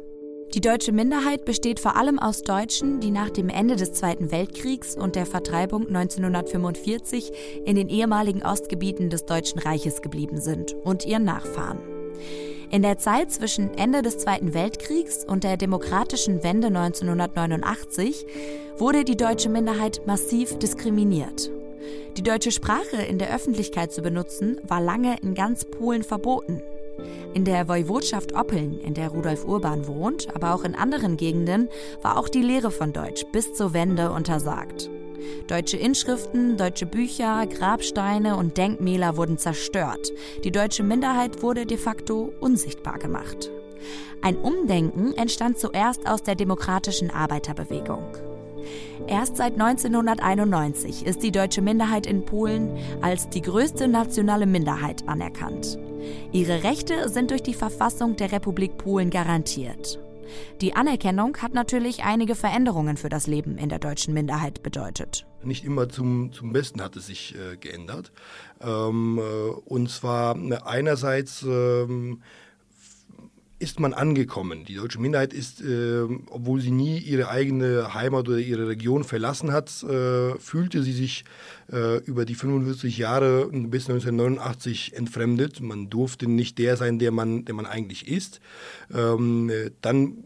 Die 0.54 0.62
deutsche 0.62 0.92
Minderheit 0.92 1.44
besteht 1.44 1.78
vor 1.78 1.96
allem 1.96 2.18
aus 2.18 2.40
Deutschen, 2.40 3.00
die 3.00 3.10
nach 3.10 3.28
dem 3.28 3.50
Ende 3.50 3.76
des 3.76 3.92
Zweiten 3.92 4.32
Weltkriegs 4.32 4.96
und 4.96 5.14
der 5.14 5.26
Vertreibung 5.26 5.86
1945 5.88 7.30
in 7.66 7.76
den 7.76 7.90
ehemaligen 7.90 8.42
Ostgebieten 8.42 9.10
des 9.10 9.26
Deutschen 9.26 9.58
Reiches 9.58 10.00
geblieben 10.00 10.40
sind 10.40 10.74
und 10.84 11.04
ihren 11.04 11.24
Nachfahren. 11.24 11.99
In 12.70 12.82
der 12.82 12.98
Zeit 12.98 13.32
zwischen 13.32 13.76
Ende 13.76 14.00
des 14.00 14.18
Zweiten 14.18 14.54
Weltkriegs 14.54 15.24
und 15.24 15.42
der 15.42 15.56
demokratischen 15.56 16.44
Wende 16.44 16.68
1989 16.68 18.24
wurde 18.78 19.02
die 19.02 19.16
deutsche 19.16 19.48
Minderheit 19.48 20.02
massiv 20.06 20.56
diskriminiert. 20.56 21.50
Die 22.16 22.22
deutsche 22.22 22.52
Sprache 22.52 23.02
in 23.08 23.18
der 23.18 23.34
Öffentlichkeit 23.34 23.90
zu 23.90 24.02
benutzen, 24.02 24.60
war 24.62 24.80
lange 24.80 25.16
in 25.20 25.34
ganz 25.34 25.64
Polen 25.64 26.04
verboten. 26.04 26.62
In 27.34 27.44
der 27.44 27.66
Woiwodschaft 27.68 28.34
Oppeln, 28.34 28.78
in 28.78 28.94
der 28.94 29.08
Rudolf 29.08 29.44
Urban 29.44 29.88
wohnt, 29.88 30.28
aber 30.32 30.54
auch 30.54 30.62
in 30.62 30.76
anderen 30.76 31.16
Gegenden, 31.16 31.68
war 32.02 32.16
auch 32.16 32.28
die 32.28 32.42
Lehre 32.42 32.70
von 32.70 32.92
Deutsch 32.92 33.24
bis 33.32 33.52
zur 33.52 33.72
Wende 33.74 34.12
untersagt. 34.12 34.88
Deutsche 35.46 35.76
Inschriften, 35.76 36.56
deutsche 36.56 36.86
Bücher, 36.86 37.46
Grabsteine 37.46 38.36
und 38.36 38.56
Denkmäler 38.56 39.16
wurden 39.16 39.38
zerstört. 39.38 40.12
Die 40.44 40.50
deutsche 40.50 40.82
Minderheit 40.82 41.42
wurde 41.42 41.66
de 41.66 41.76
facto 41.76 42.32
unsichtbar 42.40 42.98
gemacht. 42.98 43.50
Ein 44.22 44.36
Umdenken 44.36 45.14
entstand 45.14 45.58
zuerst 45.58 46.06
aus 46.06 46.22
der 46.22 46.34
demokratischen 46.34 47.10
Arbeiterbewegung. 47.10 48.04
Erst 49.06 49.36
seit 49.36 49.54
1991 49.54 51.06
ist 51.06 51.22
die 51.22 51.32
deutsche 51.32 51.62
Minderheit 51.62 52.06
in 52.06 52.24
Polen 52.24 52.76
als 53.00 53.28
die 53.28 53.40
größte 53.40 53.88
nationale 53.88 54.46
Minderheit 54.46 55.08
anerkannt. 55.08 55.78
Ihre 56.32 56.62
Rechte 56.62 57.08
sind 57.08 57.30
durch 57.30 57.42
die 57.42 57.54
Verfassung 57.54 58.16
der 58.16 58.32
Republik 58.32 58.76
Polen 58.76 59.10
garantiert. 59.10 59.98
Die 60.60 60.74
Anerkennung 60.74 61.36
hat 61.38 61.54
natürlich 61.54 62.04
einige 62.04 62.34
Veränderungen 62.34 62.96
für 62.96 63.08
das 63.08 63.26
Leben 63.26 63.58
in 63.58 63.68
der 63.68 63.78
deutschen 63.78 64.14
Minderheit 64.14 64.62
bedeutet. 64.62 65.26
Nicht 65.42 65.64
immer 65.64 65.88
zum, 65.88 66.32
zum 66.32 66.52
Besten 66.52 66.82
hat 66.82 66.96
es 66.96 67.06
sich 67.06 67.34
äh, 67.34 67.56
geändert. 67.56 68.12
Ähm, 68.60 69.18
äh, 69.18 69.22
und 69.22 69.90
zwar 69.90 70.36
äh, 70.36 70.58
einerseits 70.64 71.42
ähm, 71.42 72.22
ist 73.60 73.78
man 73.78 73.92
angekommen. 73.92 74.64
Die 74.64 74.74
deutsche 74.74 74.98
Minderheit 74.98 75.34
ist, 75.34 75.60
äh, 75.60 76.02
obwohl 76.30 76.60
sie 76.62 76.70
nie 76.70 76.98
ihre 76.98 77.28
eigene 77.28 77.92
Heimat 77.92 78.26
oder 78.26 78.38
ihre 78.38 78.66
Region 78.66 79.04
verlassen 79.04 79.52
hat, 79.52 79.82
äh, 79.82 80.34
fühlte 80.38 80.82
sie 80.82 80.94
sich 80.94 81.24
äh, 81.70 81.98
über 82.04 82.24
die 82.24 82.34
45 82.34 82.96
Jahre 82.96 83.48
bis 83.52 83.88
1989 83.88 84.96
entfremdet. 84.96 85.60
Man 85.60 85.90
durfte 85.90 86.26
nicht 86.26 86.58
der 86.58 86.78
sein, 86.78 86.98
der 86.98 87.12
man, 87.12 87.44
der 87.44 87.54
man 87.54 87.66
eigentlich 87.66 88.08
ist. 88.08 88.40
Ähm, 88.92 89.52
dann 89.82 90.24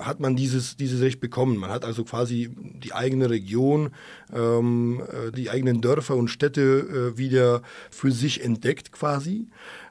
hat 0.00 0.20
man 0.20 0.36
dieses, 0.36 0.76
dieses 0.76 1.00
Recht 1.00 1.20
bekommen. 1.20 1.56
Man 1.56 1.70
hat 1.70 1.84
also 1.84 2.04
quasi 2.04 2.50
die 2.56 2.94
eigene 2.94 3.30
Region, 3.30 3.90
ähm, 4.32 5.02
äh, 5.10 5.30
die 5.32 5.50
eigenen 5.50 5.80
Dörfer 5.80 6.16
und 6.16 6.28
Städte 6.28 7.12
äh, 7.14 7.18
wieder 7.18 7.62
für 7.90 8.10
sich 8.10 8.42
entdeckt 8.42 8.92
quasi. 8.92 9.48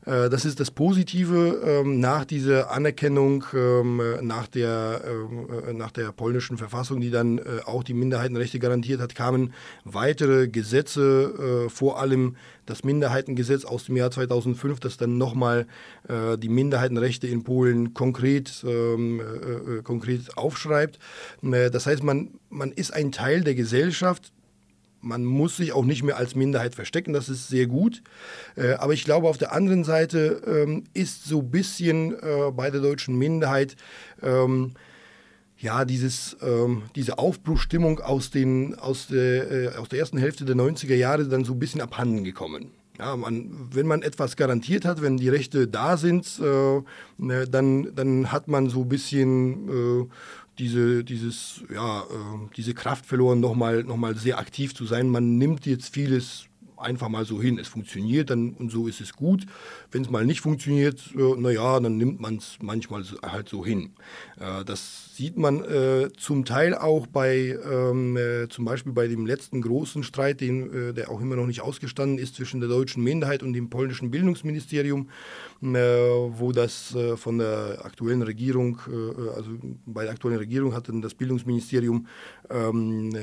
Äh, 0.09 0.29
das 0.29 0.45
ist 0.45 0.59
das 0.59 0.71
Positive 0.71 1.61
ähm, 1.63 1.99
nach 1.99 2.25
dieser 2.25 2.71
Anerkennung, 2.71 3.45
ähm, 3.53 4.01
nach, 4.21 4.47
der, 4.47 5.01
ähm, 5.05 5.47
äh, 5.67 5.73
nach 5.73 5.91
der 5.91 6.11
polnischen 6.11 6.57
Verfassung, 6.57 6.99
die 6.99 7.11
dann 7.11 7.37
äh, 7.37 7.61
auch 7.65 7.83
die 7.83 7.93
Minderheitenrechte 7.93 8.59
garantiert 8.59 9.01
hat, 9.01 9.13
kamen 9.13 9.53
weitere 9.83 10.47
Gesetze, 10.47 11.69
vor 11.69 11.99
allem 11.99 12.35
das 12.65 12.83
Minderheitengesetz 12.83 13.65
aus 13.65 13.85
dem 13.85 13.97
Jahr 13.97 14.11
2005, 14.11 14.79
das 14.79 14.97
dann 14.97 15.17
nochmal 15.17 15.67
die 16.07 16.49
Minderheitenrechte 16.49 17.27
in 17.27 17.43
Polen 17.43 17.93
konkret, 17.93 18.65
konkret 19.83 20.37
aufschreibt. 20.37 20.99
das 21.41 21.85
heißt, 21.85 22.03
man, 22.03 22.29
man 22.49 22.71
ist 22.71 22.93
ein 22.93 23.11
Teil 23.11 23.41
der 23.41 23.55
Gesellschaft, 23.55 24.31
man 25.01 25.25
muss 25.25 25.57
sich 25.57 25.71
auch 25.73 25.85
nicht 25.85 26.03
mehr 26.03 26.17
als 26.17 26.35
Minderheit 26.35 26.75
verstecken, 26.75 27.13
das 27.13 27.29
ist 27.29 27.47
sehr 27.47 27.67
gut. 27.67 28.01
Äh, 28.55 28.73
aber 28.73 28.93
ich 28.93 29.03
glaube, 29.03 29.27
auf 29.27 29.37
der 29.37 29.53
anderen 29.53 29.83
Seite 29.83 30.41
ähm, 30.45 30.83
ist 30.93 31.25
so 31.25 31.39
ein 31.39 31.51
bisschen 31.51 32.13
äh, 32.13 32.51
bei 32.51 32.69
der 32.69 32.81
deutschen 32.81 33.17
Minderheit 33.17 33.75
ähm, 34.21 34.73
ja, 35.59 35.83
dieses, 35.83 36.37
ähm, 36.41 36.83
diese 36.95 37.17
Aufbruchstimmung 37.17 37.99
aus, 37.99 38.31
den, 38.31 38.75
aus, 38.75 39.07
der, 39.07 39.51
äh, 39.51 39.75
aus 39.75 39.89
der 39.89 39.99
ersten 39.99 40.17
Hälfte 40.17 40.45
der 40.45 40.55
90er 40.55 40.95
Jahre 40.95 41.27
dann 41.27 41.43
so 41.43 41.53
ein 41.53 41.59
bisschen 41.59 41.81
abhanden 41.81 42.23
gekommen. 42.23 42.71
Ja, 42.97 43.15
man, 43.15 43.69
wenn 43.73 43.87
man 43.87 44.01
etwas 44.01 44.35
garantiert 44.35 44.83
hat, 44.83 45.01
wenn 45.01 45.15
die 45.15 45.29
Rechte 45.29 45.67
da 45.67 45.95
sind, 45.95 46.39
äh, 46.43 46.81
ne, 47.17 47.47
dann, 47.47 47.95
dann 47.95 48.31
hat 48.31 48.49
man 48.49 48.69
so 48.69 48.81
ein 48.81 48.89
bisschen 48.89 50.09
diese, 50.59 51.03
dieses, 51.03 51.63
ja, 51.73 52.01
äh, 52.01 52.49
diese 52.55 52.73
Kraft 52.73 53.05
verloren, 53.05 53.39
nochmal 53.39 53.83
noch 53.83 53.97
mal 53.97 54.15
sehr 54.15 54.37
aktiv 54.37 54.75
zu 54.75 54.85
sein. 54.85 55.09
Man 55.09 55.37
nimmt 55.37 55.65
jetzt 55.65 55.93
vieles 55.93 56.45
einfach 56.77 57.09
mal 57.09 57.25
so 57.25 57.41
hin. 57.41 57.57
Es 57.59 57.67
funktioniert 57.67 58.29
dann 58.29 58.53
und 58.53 58.69
so 58.69 58.87
ist 58.87 59.01
es 59.01 59.13
gut. 59.13 59.45
Wenn 59.91 60.03
es 60.03 60.09
mal 60.09 60.25
nicht 60.25 60.41
funktioniert, 60.41 61.01
äh, 61.15 61.39
naja, 61.39 61.79
dann 61.79 61.97
nimmt 61.97 62.19
man 62.19 62.37
es 62.37 62.57
manchmal 62.61 63.03
halt 63.23 63.49
so 63.49 63.65
hin. 63.65 63.93
Äh, 64.39 64.63
das 64.63 65.15
sieht 65.15 65.35
man 65.35 65.63
äh, 65.63 66.09
zum 66.17 66.45
Teil 66.45 66.75
auch 66.75 67.07
bei, 67.07 67.57
ähm, 67.69 68.15
äh, 68.15 68.47
zum 68.47 68.65
Beispiel 68.65 68.93
bei 68.93 69.07
dem 69.07 69.25
letzten 69.25 69.61
großen 69.61 70.03
Streit, 70.03 70.41
den, 70.41 70.89
äh, 70.89 70.93
der 70.93 71.09
auch 71.09 71.19
immer 71.19 71.35
noch 71.35 71.47
nicht 71.47 71.61
ausgestanden 71.61 72.19
ist 72.19 72.35
zwischen 72.35 72.59
der 72.59 72.69
deutschen 72.69 73.03
Minderheit 73.03 73.43
und 73.43 73.53
dem 73.53 73.69
polnischen 73.69 74.11
Bildungsministerium, 74.11 75.09
äh, 75.61 75.65
wo 75.75 76.51
das 76.51 76.95
von 77.15 77.39
der 77.39 77.81
aktuellen 77.83 78.21
Regierung, 78.21 78.79
also 79.35 79.51
bei 79.85 80.03
der 80.03 80.13
aktuellen 80.13 80.37
Regierung 80.37 80.73
hat 80.73 80.87
dann 80.87 81.01
das 81.01 81.13
Bildungsministerium 81.13 82.07
ähm, 82.49 83.15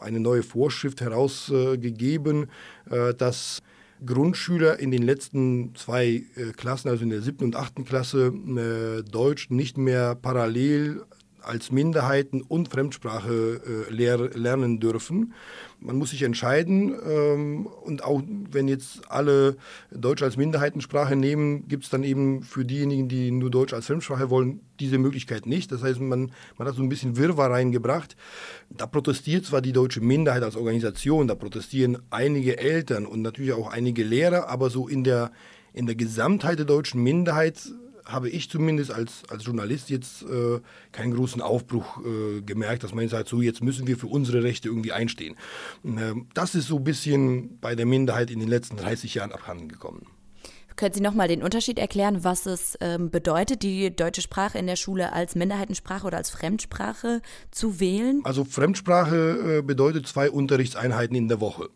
eine 0.00 0.20
neue 0.20 0.42
Vorschrift 0.42 1.00
herausgegeben, 1.00 2.46
dass 3.18 3.62
Grundschüler 4.04 4.78
in 4.78 4.90
den 4.90 5.02
letzten 5.02 5.74
zwei 5.74 6.24
äh, 6.36 6.52
Klassen, 6.56 6.88
also 6.88 7.04
in 7.04 7.10
der 7.10 7.22
siebten 7.22 7.44
und 7.44 7.56
achten 7.56 7.84
Klasse, 7.84 8.26
äh, 8.26 9.02
Deutsch 9.08 9.50
nicht 9.50 9.78
mehr 9.78 10.14
parallel 10.14 11.02
als 11.44 11.70
Minderheiten 11.70 12.42
und 12.42 12.68
Fremdsprache 12.68 13.86
äh, 13.88 13.92
lehr 13.92 14.18
lernen 14.18 14.80
dürfen. 14.80 15.34
Man 15.80 15.96
muss 15.96 16.10
sich 16.10 16.22
entscheiden 16.22 16.94
ähm, 17.04 17.66
und 17.66 18.04
auch 18.04 18.22
wenn 18.50 18.68
jetzt 18.68 19.10
alle 19.10 19.56
Deutsch 19.90 20.22
als 20.22 20.36
Minderheitensprache 20.36 21.16
nehmen, 21.16 21.66
gibt 21.68 21.84
es 21.84 21.90
dann 21.90 22.04
eben 22.04 22.42
für 22.42 22.64
diejenigen, 22.64 23.08
die 23.08 23.30
nur 23.30 23.50
Deutsch 23.50 23.72
als 23.72 23.86
Fremdsprache 23.86 24.30
wollen, 24.30 24.60
diese 24.78 24.98
Möglichkeit 24.98 25.46
nicht. 25.46 25.72
Das 25.72 25.82
heißt, 25.82 26.00
man, 26.00 26.32
man 26.56 26.68
hat 26.68 26.76
so 26.76 26.82
ein 26.82 26.88
bisschen 26.88 27.16
Wirrwarr 27.16 27.50
reingebracht. 27.50 28.16
Da 28.70 28.86
protestiert 28.86 29.44
zwar 29.44 29.60
die 29.60 29.72
deutsche 29.72 30.00
Minderheit 30.00 30.42
als 30.42 30.56
Organisation, 30.56 31.28
da 31.28 31.34
protestieren 31.34 31.98
einige 32.10 32.58
Eltern 32.58 33.06
und 33.06 33.22
natürlich 33.22 33.52
auch 33.52 33.70
einige 33.70 34.04
Lehrer, 34.04 34.48
aber 34.48 34.70
so 34.70 34.88
in 34.88 35.04
der, 35.04 35.32
in 35.72 35.86
der 35.86 35.94
Gesamtheit 35.96 36.58
der 36.58 36.66
deutschen 36.66 37.02
Minderheit 37.02 37.72
habe 38.04 38.28
ich 38.28 38.50
zumindest 38.50 38.90
als, 38.90 39.22
als 39.28 39.44
Journalist 39.44 39.90
jetzt 39.90 40.22
äh, 40.22 40.60
keinen 40.92 41.14
großen 41.14 41.40
Aufbruch 41.40 41.98
äh, 42.04 42.40
gemerkt, 42.42 42.84
dass 42.84 42.94
man 42.94 43.08
sagt, 43.08 43.28
so 43.28 43.40
jetzt 43.40 43.62
müssen 43.62 43.86
wir 43.86 43.96
für 43.96 44.06
unsere 44.06 44.42
Rechte 44.42 44.68
irgendwie 44.68 44.92
einstehen. 44.92 45.36
Äh, 45.84 46.14
das 46.34 46.54
ist 46.54 46.66
so 46.66 46.76
ein 46.76 46.84
bisschen 46.84 47.58
bei 47.60 47.74
der 47.74 47.86
Minderheit 47.86 48.30
in 48.30 48.40
den 48.40 48.48
letzten 48.48 48.76
30 48.76 49.14
Jahren 49.14 49.32
abhanden 49.32 49.68
gekommen. 49.68 50.06
Können 50.76 50.94
Sie 50.94 51.00
nochmal 51.00 51.28
den 51.28 51.42
Unterschied 51.42 51.78
erklären, 51.78 52.24
was 52.24 52.46
es 52.46 52.78
ähm, 52.80 53.10
bedeutet, 53.10 53.62
die 53.62 53.94
deutsche 53.94 54.22
Sprache 54.22 54.58
in 54.58 54.66
der 54.66 54.76
Schule 54.76 55.12
als 55.12 55.34
Minderheitensprache 55.34 56.06
oder 56.06 56.16
als 56.16 56.30
Fremdsprache 56.30 57.20
zu 57.50 57.78
wählen? 57.78 58.22
Also 58.24 58.44
Fremdsprache 58.44 59.58
äh, 59.58 59.62
bedeutet 59.62 60.06
zwei 60.06 60.30
Unterrichtseinheiten 60.30 61.16
in 61.16 61.28
der 61.28 61.40
Woche. 61.40 61.68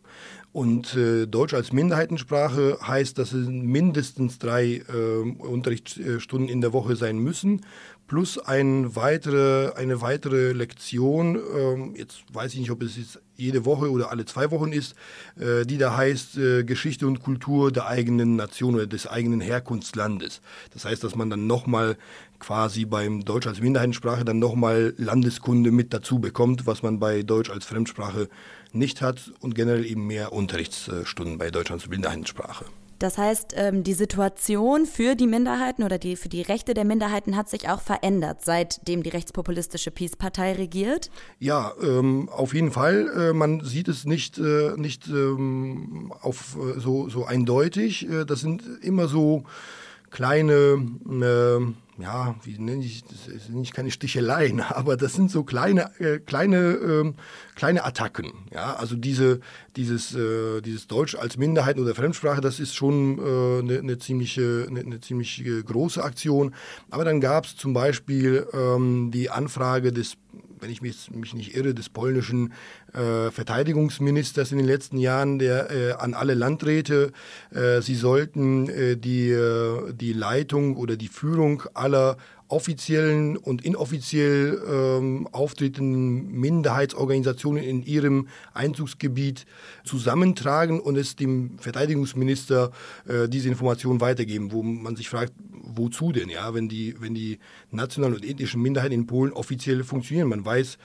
Und 0.57 0.97
äh, 0.97 1.27
Deutsch 1.27 1.53
als 1.53 1.75
Minderheitensprache 1.75 2.79
heißt, 2.81 3.19
dass 3.19 3.35
es 3.35 3.47
mindestens 3.47 4.39
drei 4.39 4.81
äh, 4.89 5.19
Unterrichtsstunden 5.39 6.49
in 6.49 6.63
der 6.63 6.73
Woche 6.73 6.97
sein 6.97 7.19
müssen, 7.19 7.61
plus 8.07 8.39
ein 8.39 8.97
weitere, 8.97 9.73
eine 9.75 10.01
weitere 10.01 10.53
Lektion, 10.53 11.37
äh, 11.37 11.99
jetzt 11.99 12.25
weiß 12.33 12.55
ich 12.55 12.61
nicht, 12.61 12.71
ob 12.71 12.83
es 12.83 12.97
jetzt 12.97 13.21
jede 13.37 13.67
Woche 13.67 13.91
oder 13.91 14.11
alle 14.11 14.25
zwei 14.25 14.51
Wochen 14.51 14.73
ist, 14.73 14.95
äh, 15.39 15.67
die 15.67 15.77
da 15.77 15.95
heißt 15.95 16.39
äh, 16.39 16.65
Geschichte 16.65 17.07
und 17.07 17.23
Kultur 17.23 17.71
der 17.71 17.87
eigenen 17.87 18.37
Nation 18.37 18.77
oder 18.77 18.87
des 18.87 19.07
eigenen 19.07 19.43
Herkunftslandes. 19.43 20.41
Das 20.73 20.87
heißt, 20.87 21.05
dass 21.05 21.17
man 21.17 21.29
dann 21.29 21.47
nochmal 21.47 21.99
quasi 22.39 22.87
beim 22.87 23.27
Deutsch 23.27 23.47
als 23.47 23.61
Minderheitensprache 23.61 24.25
dann 24.25 24.39
nochmal 24.39 24.95
Landeskunde 24.97 25.71
mit 25.71 25.93
dazu 25.93 26.19
bekommt, 26.19 26.67
was 26.67 26.83
man 26.83 26.99
bei 26.99 27.23
Deutsch 27.23 27.51
als 27.51 27.67
Fremdsprache 27.67 28.29
nicht 28.77 29.03
hat 29.03 29.33
und 29.41 29.55
generell 29.55 29.85
eben 29.85 30.07
mehr 30.07 30.33
Unterrichtsstunden 30.33 31.39
bei 31.39 31.51
Deutsch 31.51 31.71
als 31.71 31.89
Minderheitensprache. 31.89 32.65
Das 32.99 33.19
heißt, 33.19 33.55
ähm, 33.57 33.85
die 33.85 33.93
Situation 33.93 34.87
für 34.87 35.17
die 35.17 35.27
Minderheiten 35.27 35.83
oder 35.83 35.99
die, 35.99 36.17
für 36.17 36.31
die 36.31 36.41
Rechte 36.41 36.73
der 36.73 36.85
Minderheiten 36.85 37.37
hat 37.37 37.51
sich 37.51 37.69
auch 37.69 37.83
verändert, 37.83 38.39
seitdem 38.43 39.03
die 39.03 39.11
rechtspopulistische 39.11 39.91
Peace-Partei 39.91 40.55
regiert? 40.55 41.11
Ja, 41.39 41.75
ähm, 41.83 42.31
auf 42.31 42.55
jeden 42.55 42.73
Fall. 42.73 43.31
Äh, 43.31 43.33
man 43.35 43.63
sieht 43.63 43.89
es 43.89 44.07
nicht, 44.07 44.39
äh, 44.39 44.73
nicht 44.77 45.09
ähm, 45.09 46.13
auf, 46.23 46.57
äh, 46.57 46.81
so, 46.81 47.11
so 47.11 47.27
eindeutig. 47.27 48.07
Das 48.27 48.41
sind 48.41 48.63
immer 48.83 49.09
so 49.09 49.45
kleine, 50.11 50.87
äh, 51.07 52.03
ja, 52.03 52.35
wie 52.45 52.59
nenne 52.59 52.85
ich 52.85 53.05
das, 53.05 53.25
sind 53.47 53.57
nicht 53.57 53.75
keine 53.75 53.91
Sticheleien, 53.91 54.61
aber 54.69 54.97
das 54.97 55.15
sind 55.15 55.31
so 55.31 55.45
kleine, 55.45 55.91
äh, 55.99 56.19
kleine, 56.19 56.57
äh, 56.57 57.13
kleine 57.55 57.85
Attacken. 57.85 58.33
Ja, 58.53 58.75
also 58.75 58.97
diese, 58.97 59.41
dieses, 59.77 60.15
äh, 60.15 60.61
dieses 60.61 60.87
Deutsch 60.87 61.15
als 61.15 61.37
Minderheit 61.37 61.79
oder 61.79 61.95
Fremdsprache, 61.95 62.41
das 62.41 62.61
ist 62.61 62.75
schon 62.75 63.19
eine 63.19 63.79
äh, 63.79 63.83
ne 63.83 63.99
ziemliche, 63.99 64.67
eine 64.69 64.85
ne 64.85 65.01
ziemlich 65.01 65.45
große 65.65 66.03
Aktion. 66.03 66.55
Aber 66.91 67.05
dann 67.05 67.21
gab 67.21 67.47
es 67.47 67.57
zum 67.57 67.73
Beispiel 67.73 68.47
ähm, 68.53 69.11
die 69.13 69.31
Anfrage 69.31 69.93
des 69.93 70.17
wenn 70.61 70.71
ich 70.71 70.83
mich, 70.83 71.11
mich 71.11 71.35
nicht 71.35 71.57
irre, 71.57 71.75
des 71.75 71.89
polnischen 71.89 72.53
äh, 72.93 73.31
Verteidigungsministers 73.31 74.53
in 74.53 74.59
den 74.59 74.67
letzten 74.67 74.99
Jahren, 74.99 75.39
der 75.39 75.71
äh, 75.71 75.93
an 75.93 76.15
alle 76.15 76.35
Landräte, 76.35 77.13
äh, 77.55 77.81
sie 77.83 77.95
sollten 77.95 78.69
äh, 78.69 78.97
die, 78.97 79.31
äh, 79.31 79.93
die 79.93 80.13
Leitung 80.13 80.77
oder 80.77 80.97
die 80.97 81.09
Führung 81.09 81.63
aller 81.75 82.17
offiziellen 82.49 83.37
und 83.37 83.65
inoffiziell 83.65 84.61
ähm, 84.69 85.29
auftretenden 85.33 86.31
Minderheitsorganisationen 86.31 87.63
in 87.63 87.83
ihrem 87.83 88.29
Einzugsgebiet 88.55 89.47
zusammentragen 89.85 90.81
und 90.81 90.97
es 90.97 91.17
dem 91.17 91.59
Verteidigungsminister 91.59 92.71
äh, 93.09 93.29
diese 93.29 93.49
Informationen 93.49 94.01
weitergeben, 94.01 94.53
wo 94.53 94.63
man 94.63 94.95
sich 94.95 95.09
fragt, 95.09 95.33
wozu 95.51 96.13
denn, 96.13 96.29
ja, 96.29 96.55
wenn 96.55 96.69
die, 96.69 96.95
wenn 97.01 97.15
die 97.15 97.41
nationalen 97.71 98.15
und 98.15 98.25
ethnischen 98.25 98.63
Minderheiten 98.63 98.95
in 98.95 99.07
Polen 99.07 99.33
offiziell 99.33 99.83
funktionieren. 99.83 100.29
Man 100.29 100.45
weiß, 100.45 100.79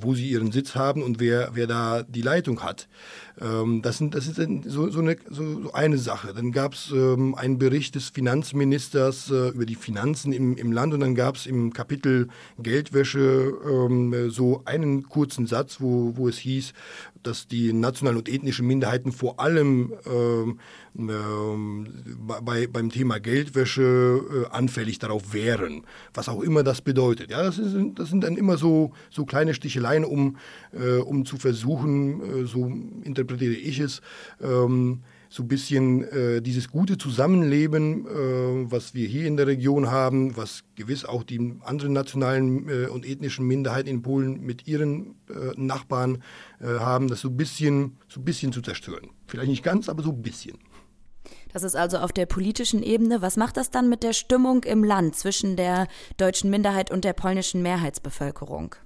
wo 0.00 0.14
sie 0.14 0.30
ihren 0.30 0.52
Sitz 0.52 0.74
haben 0.74 1.02
und 1.02 1.20
wer, 1.20 1.50
wer 1.54 1.66
da 1.66 2.02
die 2.02 2.22
Leitung 2.22 2.62
hat. 2.62 2.88
Ähm, 3.40 3.82
das, 3.82 3.98
sind, 3.98 4.14
das 4.14 4.26
ist 4.26 4.40
so, 4.66 4.90
so, 4.90 5.00
eine, 5.00 5.16
so 5.30 5.72
eine 5.72 5.98
Sache. 5.98 6.32
Dann 6.34 6.52
gab 6.52 6.74
es 6.74 6.90
ähm, 6.90 7.34
einen 7.34 7.58
Bericht 7.58 7.94
des 7.94 8.10
Finanzministers 8.10 9.30
äh, 9.30 9.48
über 9.48 9.66
die 9.66 9.74
Finanzen 9.74 10.32
im, 10.32 10.56
im 10.56 10.72
Land 10.72 10.94
und 10.94 11.00
dann 11.00 11.14
gab 11.14 11.36
es 11.36 11.46
im 11.46 11.72
Kapitel 11.72 12.28
Geldwäsche 12.58 13.52
ähm, 13.64 14.30
so 14.30 14.62
einen 14.64 15.08
kurzen 15.08 15.46
Satz, 15.46 15.80
wo, 15.80 16.16
wo 16.16 16.28
es 16.28 16.38
hieß, 16.38 16.72
dass 17.26 17.48
die 17.48 17.72
nationalen 17.72 18.18
und 18.18 18.28
ethnischen 18.28 18.66
Minderheiten 18.66 19.12
vor 19.12 19.40
allem 19.40 19.92
ähm, 20.06 20.58
ähm, 20.98 21.86
bei, 22.42 22.66
beim 22.66 22.90
Thema 22.90 23.18
Geldwäsche 23.18 24.46
äh, 24.46 24.54
anfällig 24.54 24.98
darauf 24.98 25.32
wären, 25.32 25.82
was 26.14 26.28
auch 26.28 26.42
immer 26.42 26.62
das 26.62 26.80
bedeutet. 26.80 27.30
Ja, 27.30 27.42
das, 27.42 27.58
ist, 27.58 27.76
das 27.94 28.08
sind 28.08 28.22
dann 28.22 28.36
immer 28.36 28.56
so, 28.56 28.92
so 29.10 29.24
kleine 29.24 29.54
Sticheleien, 29.54 30.04
um, 30.04 30.36
äh, 30.72 30.98
um 30.98 31.24
zu 31.24 31.36
versuchen, 31.36 32.20
äh, 32.20 32.46
so 32.46 32.66
interpretiere 33.02 33.54
ich 33.54 33.80
es, 33.80 34.00
ähm, 34.40 35.02
so 35.28 35.42
ein 35.42 35.48
bisschen 35.48 36.04
äh, 36.04 36.42
dieses 36.42 36.68
gute 36.68 36.98
Zusammenleben, 36.98 38.06
äh, 38.06 38.70
was 38.70 38.94
wir 38.94 39.08
hier 39.08 39.26
in 39.26 39.36
der 39.36 39.46
Region 39.46 39.90
haben, 39.90 40.36
was 40.36 40.64
gewiss 40.74 41.04
auch 41.04 41.22
die 41.22 41.54
anderen 41.62 41.92
nationalen 41.92 42.68
äh, 42.68 42.86
und 42.86 43.06
ethnischen 43.06 43.46
Minderheiten 43.46 43.88
in 43.88 44.02
Polen 44.02 44.40
mit 44.40 44.66
ihren 44.66 45.16
äh, 45.28 45.52
Nachbarn 45.56 46.22
äh, 46.60 46.66
haben, 46.66 47.08
das 47.08 47.20
so 47.20 47.28
ein 47.28 47.36
bisschen, 47.36 47.98
so 48.08 48.20
ein 48.20 48.24
bisschen 48.24 48.52
zu 48.52 48.62
zerstören. 48.62 49.10
Vielleicht 49.26 49.50
nicht 49.50 49.62
ganz, 49.62 49.88
aber 49.88 50.02
so 50.02 50.10
ein 50.10 50.22
bisschen. 50.22 50.58
Das 51.52 51.62
ist 51.62 51.74
also 51.74 51.98
auf 51.98 52.12
der 52.12 52.26
politischen 52.26 52.82
Ebene. 52.82 53.22
Was 53.22 53.36
macht 53.36 53.56
das 53.56 53.70
dann 53.70 53.88
mit 53.88 54.02
der 54.02 54.12
Stimmung 54.12 54.64
im 54.64 54.84
Land 54.84 55.16
zwischen 55.16 55.56
der 55.56 55.88
deutschen 56.18 56.50
Minderheit 56.50 56.90
und 56.90 57.04
der 57.04 57.14
polnischen 57.14 57.62
Mehrheitsbevölkerung? 57.62 58.76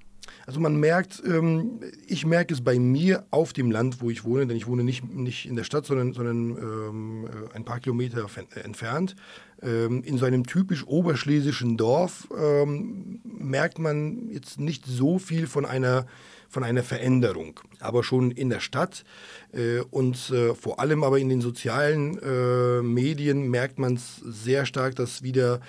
Also 0.47 0.61
man 0.61 0.77
merkt, 0.77 1.23
ähm, 1.27 1.81
ich 2.07 2.27
merke 2.27 2.55
es 2.55 2.63
bei 2.63 2.79
mir 2.79 3.25
auf 3.31 3.53
dem 3.53 3.71
Land, 3.71 4.01
wo 4.01 4.11
ich 4.11 4.25
wohne, 4.25 4.47
denn 4.47 4.57
ich 4.57 4.67
wohne 4.67 4.85
nicht, 4.85 5.13
nicht 5.13 5.47
in 5.47 5.57
der 5.57 5.65
Stadt, 5.65 5.87
sondern, 5.87 6.13
sondern 6.13 6.51
ähm, 6.59 7.27
äh, 7.27 7.57
ein 7.57 7.65
paar 7.65 7.81
Kilometer 7.81 8.27
äh, 8.55 8.61
entfernt. 8.61 9.17
Ähm, 9.63 10.03
in 10.05 10.19
so 10.19 10.25
einem 10.25 10.47
typisch 10.47 10.87
oberschlesischen 10.87 11.77
Dorf 11.77 12.29
ähm, 12.37 13.21
merkt 13.25 13.79
man 13.79 14.29
jetzt 14.31 14.59
nicht 14.59 14.87
so 14.87 15.19
viel 15.19 15.47
von 15.47 15.67
einer 15.67 16.07
von 16.51 16.65
einer 16.65 16.83
Veränderung. 16.83 17.61
Aber 17.79 18.05
schon 18.05 18.31
in 18.33 18.51
der 18.51 18.61
Stadt 18.61 19.05
äh, 19.53 19.81
und 19.91 20.31
äh, 20.31 20.55
vor 20.55 20.81
allem 20.81 21.05
aber 21.05 21.19
in 21.19 21.29
den 21.31 21.41
sozialen 21.41 22.19
äh, 22.19 22.83
Medien 22.83 23.49
merkt 23.49 23.79
man 23.79 23.95
es 23.95 24.17
sehr 24.17 24.67
stark, 24.67 24.97
dass 24.97 25.23
wieder 25.23 25.61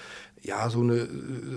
ja, 0.44 0.70
so 0.72 0.82
eine, 0.82 1.08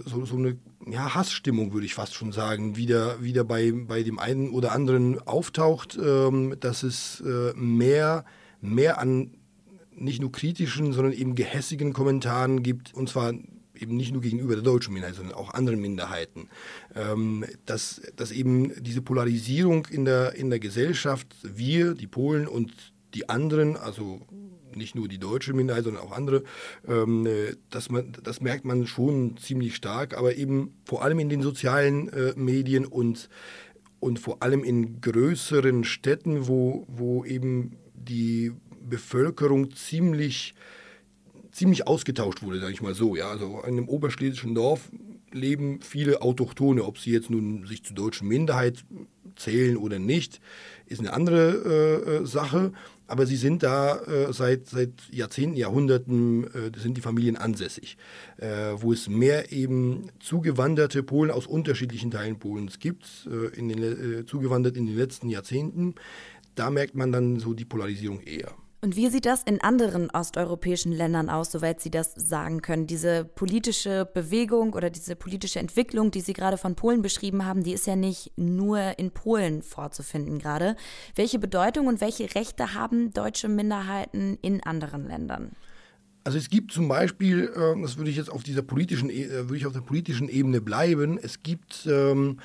so, 0.05 0.27
so 0.27 0.37
eine 0.37 0.59
ja, 0.87 1.15
Hassstimmung, 1.15 1.73
würde 1.73 1.87
ich 1.87 1.95
fast 1.95 2.15
schon 2.15 2.33
sagen, 2.33 2.77
wieder, 2.77 3.23
wieder 3.23 3.43
bei, 3.43 3.73
bei 3.73 4.03
dem 4.03 4.19
einen 4.19 4.51
oder 4.51 4.73
anderen 4.73 5.19
auftaucht, 5.27 5.99
ähm, 6.01 6.55
dass 6.61 6.83
es 6.83 7.23
äh, 7.23 7.55
mehr, 7.55 8.27
mehr 8.61 8.99
an 8.99 9.31
nicht 9.97 10.21
nur 10.21 10.33
kritischen, 10.33 10.93
sondern 10.93 11.15
eben 11.15 11.35
gehässigen 11.35 11.93
Kommentaren 11.93 12.63
gibt, 12.63 12.93
und 12.95 13.09
zwar 13.09 13.33
eben 13.79 13.97
nicht 13.97 14.13
nur 14.13 14.23
gegenüber 14.23 14.55
der 14.55 14.65
deutschen 14.65 14.95
Minderheit, 14.95 15.17
sondern 15.17 15.35
auch 15.35 15.53
anderen 15.53 15.81
Minderheiten. 15.81 16.49
Ähm, 16.95 17.45
dass, 17.67 18.03
dass 18.17 18.31
eben 18.31 18.73
diese 18.83 19.03
Polarisierung 19.03 19.87
in 19.87 20.05
der, 20.05 20.35
in 20.35 20.51
der 20.51 20.59
Gesellschaft, 20.59 21.27
wir, 21.43 21.95
die 21.95 22.07
Polen 22.07 22.47
und 22.47 22.73
die 23.15 23.29
anderen, 23.29 23.77
also 23.77 24.21
nicht 24.77 24.95
nur 24.95 25.09
die 25.09 25.19
deutsche 25.19 25.53
Minderheit, 25.53 25.85
sondern 25.85 26.03
auch 26.03 26.13
andere, 26.13 26.43
ähm, 26.87 27.27
das, 27.71 27.91
man, 27.91 28.13
das 28.23 28.41
merkt 28.41 28.65
man 28.65 28.87
schon 28.87 29.37
ziemlich 29.37 29.77
stark, 29.77 30.17
aber 30.17 30.37
eben 30.37 30.75
vor 30.85 31.03
allem 31.03 31.19
in 31.19 31.29
den 31.29 31.43
sozialen 31.43 32.09
äh, 32.09 32.33
Medien 32.37 32.85
und, 32.87 33.29
und 34.01 34.19
vor 34.19 34.43
allem 34.43 34.65
in 34.65 35.01
größeren 35.01 35.85
Städten, 35.85 36.49
wo, 36.49 36.87
wo 36.89 37.25
eben 37.25 37.77
die 37.95 38.53
Bevölkerung 38.81 39.75
ziemlich, 39.75 40.55
ziemlich 41.55 41.87
ausgetauscht 41.87 42.43
wurde, 42.43 42.61
sage 42.61 42.73
ich 42.73 42.83
mal 42.83 42.95
so. 42.95 43.17
Ja? 43.17 43.31
Also 43.31 43.61
in 43.61 43.79
einem 43.79 43.89
oberschlesischen 43.89 44.55
Dorf 44.55 44.91
leben 45.33 45.81
viele 45.81 46.23
Autochtone, 46.23 46.85
ob 46.85 46.99
sie 46.99 47.13
jetzt 47.13 47.31
nun 47.31 47.67
sich 47.67 47.85
zur 47.85 47.97
deutschen 47.97 48.29
Minderheit 48.29 48.85
zählen 49.37 49.77
oder 49.77 49.99
nicht, 49.99 50.41
ist 50.87 51.01
eine 51.01 51.13
andere 51.13 52.03
äh, 52.07 52.23
äh 52.23 52.27
Sache 52.27 52.73
aber 53.07 53.27
sie 53.27 53.37
sind 53.37 53.63
da 53.63 53.97
äh, 54.03 54.33
seit, 54.33 54.67
seit 54.69 54.93
Jahrzehnten, 55.11 55.57
Jahrhunderten, 55.57 56.45
äh, 56.45 56.79
sind 56.79 56.97
die 56.97 57.03
Familien 57.03 57.37
ansässig, 57.37 57.97
äh, 58.39 58.73
wo 58.77 58.93
es 58.93 59.09
mehr 59.09 59.53
eben 59.53 60.07
zugewanderte 60.21 61.03
Polen 61.03 61.31
aus 61.31 61.47
unterschiedlichen 61.47 62.11
Teilen 62.11 62.39
Polens 62.39 62.79
gibt, 62.79 63.29
äh, 63.31 63.59
in 63.59 63.69
den, 63.69 64.27
zugewandert 64.27 64.77
in 64.77 64.87
den 64.87 64.97
letzten 64.97 65.29
Jahrzehnten. 65.29 65.95
Da 66.55 66.71
merkt 66.71 66.95
man 66.95 67.13
dann 67.13 67.39
so 67.41 67.53
die 67.53 67.65
Polarisierung 67.65 68.21
eher. 68.21 68.55
Und 68.85 68.97
wie 68.97 69.09
sieht 69.09 69.25
das 69.25 69.43
in 69.45 69.63
anderen 69.63 70.11
osteuropäischen 70.11 70.93
Ländern 70.93 71.31
aus, 71.31 71.51
soweit 71.51 71.81
Sie 71.81 71.91
das 71.91 72.13
sagen 72.17 72.61
können? 72.61 72.87
Diese 72.87 73.25
politische 73.25 74.05
Bewegung 74.05 74.75
oder 74.75 74.91
diese 74.91 75.17
politische 75.17 75.59
Entwicklung, 75.59 76.11
die 76.11 76.21
Sie 76.21 76.35
gerade 76.35 76.59
von 76.59 76.75
Polen 76.75 77.01
beschrieben 77.01 77.47
haben, 77.47 77.63
die 77.63 77.73
ist 77.73 77.87
ja 77.87 77.97
nicht 77.97 78.33
nur 78.37 78.99
in 78.99 79.11
Polen 79.11 79.63
vorzufinden 79.63 80.39
gerade. 80.39 80.77
Welche 81.15 81.39
Bedeutung 81.39 81.87
und 81.87 82.03
welche 82.03 82.35
Rechte 82.35 82.75
haben 82.75 83.11
deutsche 83.15 83.49
Minderheiten 83.49 84.37
in 84.43 84.63
anderen 84.63 85.09
Ländern? 85.09 85.53
Also 86.25 86.37
es 86.37 86.51
gibt 86.51 86.71
zum 86.71 86.87
Beispiel, 86.87 87.53
äh, 87.57 87.81
das 87.81 87.97
würde 87.97 88.11
ich 88.11 88.17
jetzt 88.17 88.31
auf 88.31 88.43
dieser 88.43 88.63
politischen, 88.63 89.09
e, 89.09 89.25
äh, 89.25 89.31
würde 89.45 89.57
ich 89.57 89.67
auf 89.67 89.73
der 89.73 89.81
politischen 89.81 90.29
Ebene 90.29 90.61
bleiben. 90.61 91.19
Es 91.23 91.43
gibt 91.43 91.87
ähm, 91.87 92.39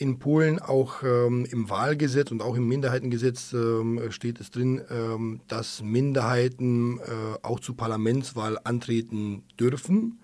in 0.00 0.18
Polen 0.18 0.58
auch 0.58 1.02
ähm, 1.02 1.46
im 1.50 1.68
Wahlgesetz 1.68 2.30
und 2.30 2.40
auch 2.40 2.56
im 2.56 2.66
Minderheitengesetz 2.66 3.52
ähm, 3.52 4.00
steht 4.08 4.40
es 4.40 4.50
drin, 4.50 4.80
ähm, 4.90 5.40
dass 5.46 5.82
Minderheiten 5.82 6.98
äh, 6.98 7.02
auch 7.42 7.60
zur 7.60 7.76
Parlamentswahl 7.76 8.58
antreten 8.64 9.42
dürfen, 9.58 10.20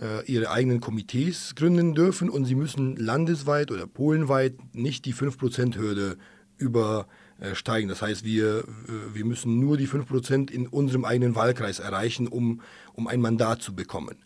äh, 0.00 0.24
ihre 0.26 0.50
eigenen 0.50 0.80
Komitees 0.80 1.56
gründen 1.56 1.94
dürfen 1.94 2.30
und 2.30 2.44
sie 2.44 2.54
müssen 2.54 2.94
landesweit 2.94 3.72
oder 3.72 3.88
polenweit 3.88 4.54
nicht 4.74 5.04
die 5.06 5.14
5%-Hürde 5.14 6.18
über 6.56 7.08
äh, 7.08 7.25
steigen. 7.54 7.88
Das 7.88 8.02
heißt, 8.02 8.24
wir, 8.24 8.60
äh, 8.60 9.14
wir 9.14 9.24
müssen 9.24 9.60
nur 9.60 9.76
die 9.76 9.86
5% 9.86 10.50
in 10.50 10.66
unserem 10.66 11.04
eigenen 11.04 11.34
Wahlkreis 11.34 11.78
erreichen, 11.78 12.28
um, 12.28 12.62
um 12.94 13.06
ein 13.06 13.20
Mandat 13.20 13.62
zu 13.62 13.74
bekommen. 13.74 14.16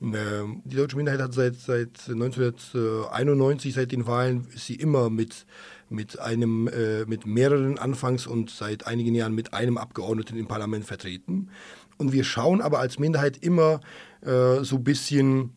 Ähm, 0.00 0.62
die 0.64 0.76
deutsche 0.76 0.96
Minderheit 0.96 1.20
hat 1.20 1.34
seit, 1.34 1.56
seit 1.56 2.08
1991, 2.08 3.74
seit 3.74 3.92
den 3.92 4.06
Wahlen, 4.06 4.46
ist 4.54 4.66
sie 4.66 4.76
immer 4.76 5.10
mit, 5.10 5.46
mit, 5.88 6.18
einem, 6.18 6.68
äh, 6.68 7.04
mit 7.04 7.26
mehreren 7.26 7.78
anfangs 7.78 8.26
und 8.26 8.50
seit 8.50 8.86
einigen 8.86 9.14
Jahren 9.14 9.34
mit 9.34 9.54
einem 9.54 9.76
Abgeordneten 9.76 10.38
im 10.38 10.46
Parlament 10.46 10.84
vertreten. 10.84 11.50
Und 11.98 12.12
wir 12.12 12.24
schauen 12.24 12.60
aber 12.60 12.78
als 12.78 12.98
Minderheit 12.98 13.38
immer 13.38 13.80
äh, 14.22 14.62
so 14.62 14.76
ein 14.76 14.84
bisschen 14.84 15.50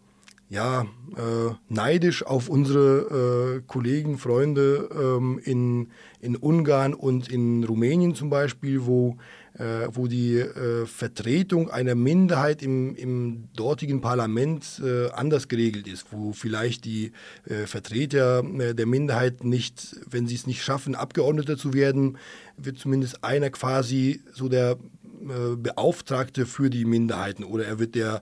ja, 0.49 0.85
äh, 1.17 1.53
neidisch 1.69 2.23
auf 2.23 2.49
unsere 2.49 3.57
äh, 3.57 3.61
Kollegen, 3.65 4.17
Freunde 4.17 4.89
ähm, 4.93 5.39
in, 5.43 5.89
in 6.19 6.35
Ungarn 6.35 6.93
und 6.93 7.29
in 7.29 7.63
Rumänien 7.63 8.13
zum 8.13 8.29
Beispiel, 8.29 8.85
wo, 8.85 9.17
äh, 9.57 9.87
wo 9.91 10.05
die 10.07 10.37
äh, 10.37 10.85
Vertretung 10.85 11.71
einer 11.71 11.95
Minderheit 11.95 12.61
im, 12.61 12.95
im 12.95 13.49
dortigen 13.55 14.01
Parlament 14.01 14.81
äh, 14.83 15.09
anders 15.09 15.47
geregelt 15.47 15.87
ist, 15.87 16.07
wo 16.11 16.31
vielleicht 16.31 16.85
die 16.85 17.11
äh, 17.45 17.65
Vertreter 17.65 18.43
der 18.43 18.85
Minderheit 18.85 19.43
nicht, 19.43 19.95
wenn 20.07 20.27
sie 20.27 20.35
es 20.35 20.45
nicht 20.45 20.63
schaffen, 20.63 20.93
Abgeordneter 20.93 21.57
zu 21.57 21.73
werden, 21.73 22.19
wird 22.57 22.77
zumindest 22.77 23.23
einer 23.23 23.49
quasi 23.49 24.21
so 24.31 24.47
der 24.47 24.77
äh, 25.25 25.55
Beauftragte 25.55 26.45
für 26.45 26.69
die 26.69 26.85
Minderheiten 26.85 27.43
oder 27.43 27.65
er 27.65 27.79
wird 27.79 27.95
der, 27.95 28.21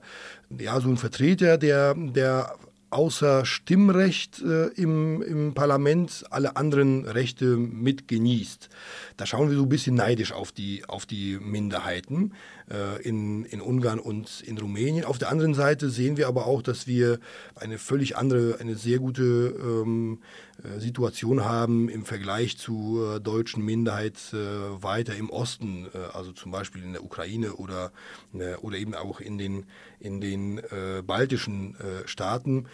ja, 0.58 0.80
so 0.80 0.88
ein 0.88 0.96
Vertreter, 0.96 1.58
der, 1.58 1.94
der 1.94 2.56
außer 2.94 3.44
Stimmrecht 3.44 4.40
äh, 4.42 4.66
im, 4.68 5.20
im 5.20 5.54
Parlament 5.54 6.24
alle 6.30 6.56
anderen 6.56 7.04
Rechte 7.04 7.56
mit 7.56 8.06
genießt. 8.06 8.68
Da 9.16 9.26
schauen 9.26 9.50
wir 9.50 9.56
so 9.56 9.64
ein 9.64 9.68
bisschen 9.68 9.96
neidisch 9.96 10.32
auf 10.32 10.52
die, 10.52 10.84
auf 10.86 11.04
die 11.04 11.38
Minderheiten. 11.40 12.32
Äh, 12.70 13.02
in, 13.02 13.44
in 13.44 13.60
Ungarn 13.60 13.98
und 13.98 14.40
in 14.40 14.58
Rumänien. 14.58 15.04
Auf 15.04 15.18
der 15.18 15.30
anderen 15.30 15.54
Seite 15.54 15.90
sehen 15.90 16.16
wir 16.16 16.28
aber 16.28 16.46
auch, 16.46 16.62
dass 16.62 16.86
wir 16.86 17.18
eine 17.54 17.78
völlig 17.78 18.16
andere, 18.16 18.58
eine 18.60 18.74
sehr 18.76 18.98
gute 18.98 19.22
ähm, 19.22 20.20
äh, 20.62 20.80
Situation 20.80 21.44
haben 21.44 21.88
im 21.88 22.04
Vergleich 22.04 22.56
zur 22.56 23.20
deutschen 23.20 23.64
Minderheit 23.64 24.16
äh, 24.32 24.36
weiter 24.82 25.14
im 25.14 25.30
Osten, 25.30 25.88
äh, 25.92 25.98
also 26.16 26.32
zum 26.32 26.52
Beispiel 26.52 26.82
in 26.82 26.92
der 26.92 27.04
Ukraine 27.04 27.54
oder, 27.54 27.92
äh, 28.32 28.54
oder 28.56 28.78
eben 28.78 28.94
auch 28.94 29.20
in 29.20 29.38
den, 29.38 29.66
in 30.00 30.20
den 30.20 30.60
baltischen 31.06 31.76
Staaten 32.04 32.66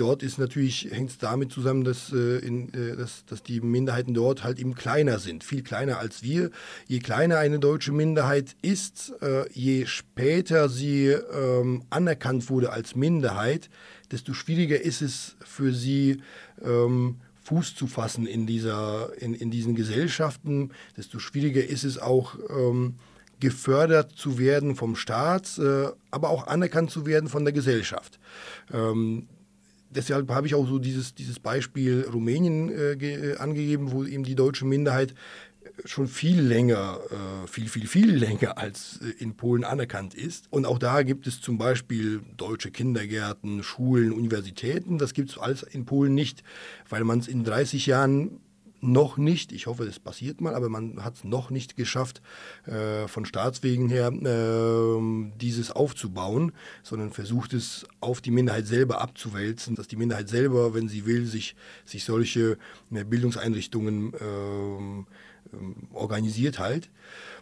dort 0.00 0.22
ist 0.22 0.38
natürlich, 0.38 0.88
hängt 0.90 1.10
es 1.10 1.18
damit 1.18 1.52
zusammen, 1.52 1.84
dass, 1.84 2.12
äh, 2.12 2.38
in, 2.38 2.72
äh, 2.72 2.96
dass, 2.96 3.24
dass 3.26 3.42
die 3.42 3.60
Minderheiten 3.60 4.14
dort 4.14 4.44
halt 4.44 4.58
eben 4.58 4.74
kleiner 4.74 5.18
sind, 5.18 5.44
viel 5.44 5.62
kleiner 5.62 5.98
als 5.98 6.22
wir. 6.22 6.50
Je 6.86 6.98
kleiner 7.00 7.38
eine 7.38 7.58
deutsche 7.58 7.92
Minderheit 7.92 8.56
ist, 8.62 9.12
äh, 9.20 9.50
je 9.52 9.86
später 9.86 10.68
sie 10.68 11.08
ähm, 11.08 11.82
anerkannt 11.90 12.48
wurde 12.50 12.72
als 12.72 12.94
Minderheit, 12.94 13.70
desto 14.10 14.32
schwieriger 14.32 14.80
ist 14.80 15.02
es 15.02 15.36
für 15.44 15.72
sie, 15.72 16.22
ähm, 16.62 17.16
Fuß 17.44 17.74
zu 17.74 17.86
fassen 17.86 18.26
in, 18.26 18.46
dieser, 18.46 19.10
in, 19.22 19.32
in 19.32 19.50
diesen 19.50 19.74
Gesellschaften, 19.74 20.70
desto 20.98 21.18
schwieriger 21.18 21.64
ist 21.64 21.84
es 21.84 21.96
auch, 21.96 22.34
ähm, 22.50 22.96
gefördert 23.40 24.12
zu 24.12 24.38
werden 24.38 24.76
vom 24.76 24.96
Staat, 24.96 25.58
äh, 25.58 25.86
aber 26.10 26.28
auch 26.28 26.46
anerkannt 26.46 26.90
zu 26.90 27.06
werden 27.06 27.28
von 27.28 27.44
der 27.44 27.54
Gesellschaft. 27.54 28.18
Ähm, 28.72 29.28
deshalb 29.90 30.30
habe 30.30 30.46
ich 30.46 30.54
auch 30.54 30.66
so 30.66 30.78
dieses, 30.78 31.14
dieses 31.14 31.40
Beispiel 31.40 32.06
Rumänien 32.12 32.70
äh, 32.70 32.92
äh, 32.92 33.36
angegeben, 33.38 33.92
wo 33.92 34.04
eben 34.04 34.24
die 34.24 34.34
deutsche 34.34 34.64
Minderheit 34.64 35.14
schon 35.84 36.08
viel 36.08 36.40
länger, 36.40 36.98
äh, 37.10 37.46
viel, 37.46 37.68
viel, 37.68 37.86
viel 37.86 38.14
länger 38.16 38.58
als 38.58 39.00
äh, 39.02 39.22
in 39.22 39.36
Polen 39.36 39.64
anerkannt 39.64 40.14
ist. 40.14 40.46
Und 40.50 40.66
auch 40.66 40.78
da 40.78 41.02
gibt 41.02 41.26
es 41.26 41.40
zum 41.40 41.58
Beispiel 41.58 42.22
deutsche 42.36 42.70
Kindergärten, 42.70 43.62
Schulen, 43.62 44.12
Universitäten. 44.12 44.98
Das 44.98 45.14
gibt 45.14 45.30
es 45.30 45.38
alles 45.38 45.62
in 45.62 45.84
Polen 45.84 46.14
nicht, 46.14 46.42
weil 46.88 47.04
man 47.04 47.18
es 47.18 47.28
in 47.28 47.44
30 47.44 47.86
Jahren 47.86 48.40
noch 48.80 49.16
nicht, 49.16 49.52
ich 49.52 49.66
hoffe, 49.66 49.84
es 49.84 49.98
passiert 49.98 50.40
mal, 50.40 50.54
aber 50.54 50.68
man 50.68 51.04
hat 51.04 51.16
es 51.16 51.24
noch 51.24 51.50
nicht 51.50 51.76
geschafft, 51.76 52.22
äh, 52.66 53.08
von 53.08 53.24
Staatswegen 53.24 53.88
her 53.88 54.12
äh, 54.12 55.30
dieses 55.40 55.70
aufzubauen, 55.70 56.52
sondern 56.82 57.10
versucht 57.10 57.54
es 57.54 57.86
auf 58.00 58.20
die 58.20 58.30
Minderheit 58.30 58.66
selber 58.66 59.00
abzuwälzen, 59.00 59.74
dass 59.74 59.88
die 59.88 59.96
Minderheit 59.96 60.28
selber, 60.28 60.74
wenn 60.74 60.88
sie 60.88 61.06
will, 61.06 61.26
sich, 61.26 61.56
sich 61.84 62.04
solche 62.04 62.58
äh, 62.92 63.04
Bildungseinrichtungen 63.04 64.12
ähm, 64.20 65.06
ähm, 65.52 65.74
organisiert 65.92 66.58
halt. 66.58 66.90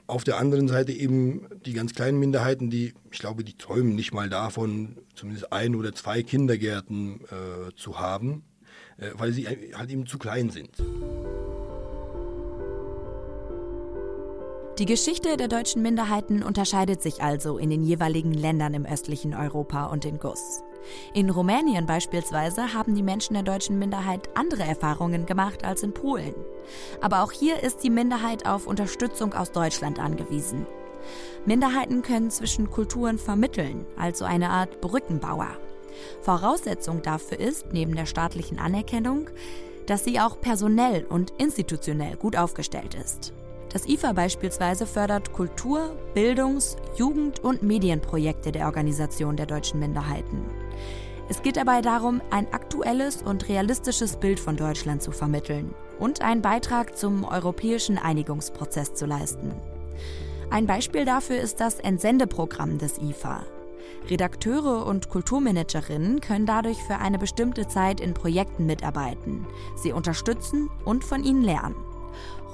Auf 0.07 0.23
der 0.23 0.39
anderen 0.39 0.69
Seite 0.69 0.93
eben 0.93 1.49
die 1.65 1.73
ganz 1.73 1.93
kleinen 1.93 2.21
Minderheiten, 2.21 2.71
die, 2.71 2.95
ich 3.11 3.19
glaube, 3.19 3.43
die 3.43 3.57
träumen 3.57 3.95
nicht 3.95 4.13
mal 4.13 4.29
davon, 4.29 4.99
zumindest 5.15 5.53
ein 5.53 5.75
oder 5.75 5.95
zwei 5.95 6.23
Kindergärten 6.23 7.21
äh, 7.23 7.75
zu 7.75 7.99
haben, 7.99 8.45
weil 9.15 9.33
sie 9.33 9.47
halt 9.47 9.91
eben 9.91 10.07
zu 10.07 10.19
klein 10.19 10.51
sind. 10.51 10.71
Die 14.79 14.85
Geschichte 14.85 15.39
der 15.39 15.49
deutschen 15.49 15.81
Minderheiten 15.81 16.43
unterscheidet 16.43 17.01
sich 17.01 17.23
also 17.23 17.57
in 17.57 17.71
den 17.71 17.83
jeweiligen 17.83 18.35
Ländern 18.35 18.75
im 18.75 18.85
östlichen 18.85 19.35
Europa 19.35 19.87
und 19.87 20.05
in 20.05 20.19
Guss. 20.19 20.63
In 21.15 21.31
Rumänien 21.31 21.87
beispielsweise 21.87 22.75
haben 22.75 22.95
die 22.95 23.03
Menschen 23.03 23.35
der 23.35 23.43
deutschen 23.43 23.79
Minderheit 23.79 24.29
andere 24.35 24.65
Erfahrungen 24.65 25.25
gemacht 25.25 25.65
als 25.65 25.83
in 25.83 25.95
Polen. 25.95 26.35
Aber 27.01 27.23
auch 27.23 27.33
hier 27.33 27.63
ist 27.63 27.83
die 27.85 27.91
Minderheit 27.91 28.47
auf 28.47 28.67
Unterstützung 28.67 29.33
aus 29.33 29.51
Deutschland 29.51 29.99
angewiesen. 29.99 30.67
Minderheiten 31.47 32.03
können 32.03 32.31
zwischen 32.31 32.71
Kulturen 32.71 33.19
vermitteln, 33.19 33.87
also 33.97 34.27
eine 34.27 34.51
Art 34.51 34.83
Brückenbauer. 34.83 35.57
Voraussetzung 36.23 37.03
dafür 37.03 37.39
ist, 37.41 37.73
neben 37.73 37.95
der 37.95 38.07
staatlichen 38.07 38.59
Anerkennung, 38.59 39.31
dass 39.87 40.05
sie 40.05 40.21
auch 40.21 40.41
personell 40.41 41.05
und 41.05 41.33
institutionell 41.39 42.17
gut 42.17 42.37
aufgestellt 42.37 42.95
ist. 42.95 43.33
Das 43.73 43.87
IFA 43.87 44.13
beispielsweise 44.13 44.87
fördert 44.87 45.33
Kultur-, 45.33 45.97
Bildungs-, 46.15 46.77
Jugend- 46.97 47.41
und 47.41 47.63
Medienprojekte 47.63 48.53
der 48.53 48.67
Organisation 48.67 49.37
der 49.37 49.47
deutschen 49.47 49.81
Minderheiten. 49.81 50.45
Es 51.29 51.43
geht 51.43 51.57
dabei 51.57 51.83
darum, 51.83 52.23
ein 52.31 52.53
aktuelles 52.53 53.23
und 53.23 53.49
realistisches 53.49 54.17
Bild 54.17 54.39
von 54.39 54.57
Deutschland 54.57 55.03
zu 55.03 55.11
vermitteln 55.11 55.75
und 55.99 56.23
einen 56.23 56.41
Beitrag 56.41 56.97
zum 56.97 57.25
europäischen 57.25 57.99
Einigungsprozess 57.99 58.95
zu 58.95 59.07
leisten. 59.07 59.53
Ein 60.51 60.67
Beispiel 60.67 61.05
dafür 61.05 61.39
ist 61.39 61.61
das 61.61 61.81
Entsendeprogramm 61.81 62.79
des 62.79 62.99
IFA. 62.99 63.45
Redakteure 64.09 64.87
und 64.87 65.09
Kulturmanagerinnen 65.09 66.21
können 66.21 66.47
dadurch 66.47 66.79
für 66.83 66.99
eine 66.99 67.19
bestimmte 67.19 67.67
Zeit 67.67 68.01
in 68.01 68.15
Projekten 68.15 68.67
mitarbeiten, 68.67 69.47
sie 69.77 69.93
unterstützen 69.93 70.71
und 70.85 71.05
von 71.05 71.25
ihnen 71.25 71.43
lernen. 71.43 71.77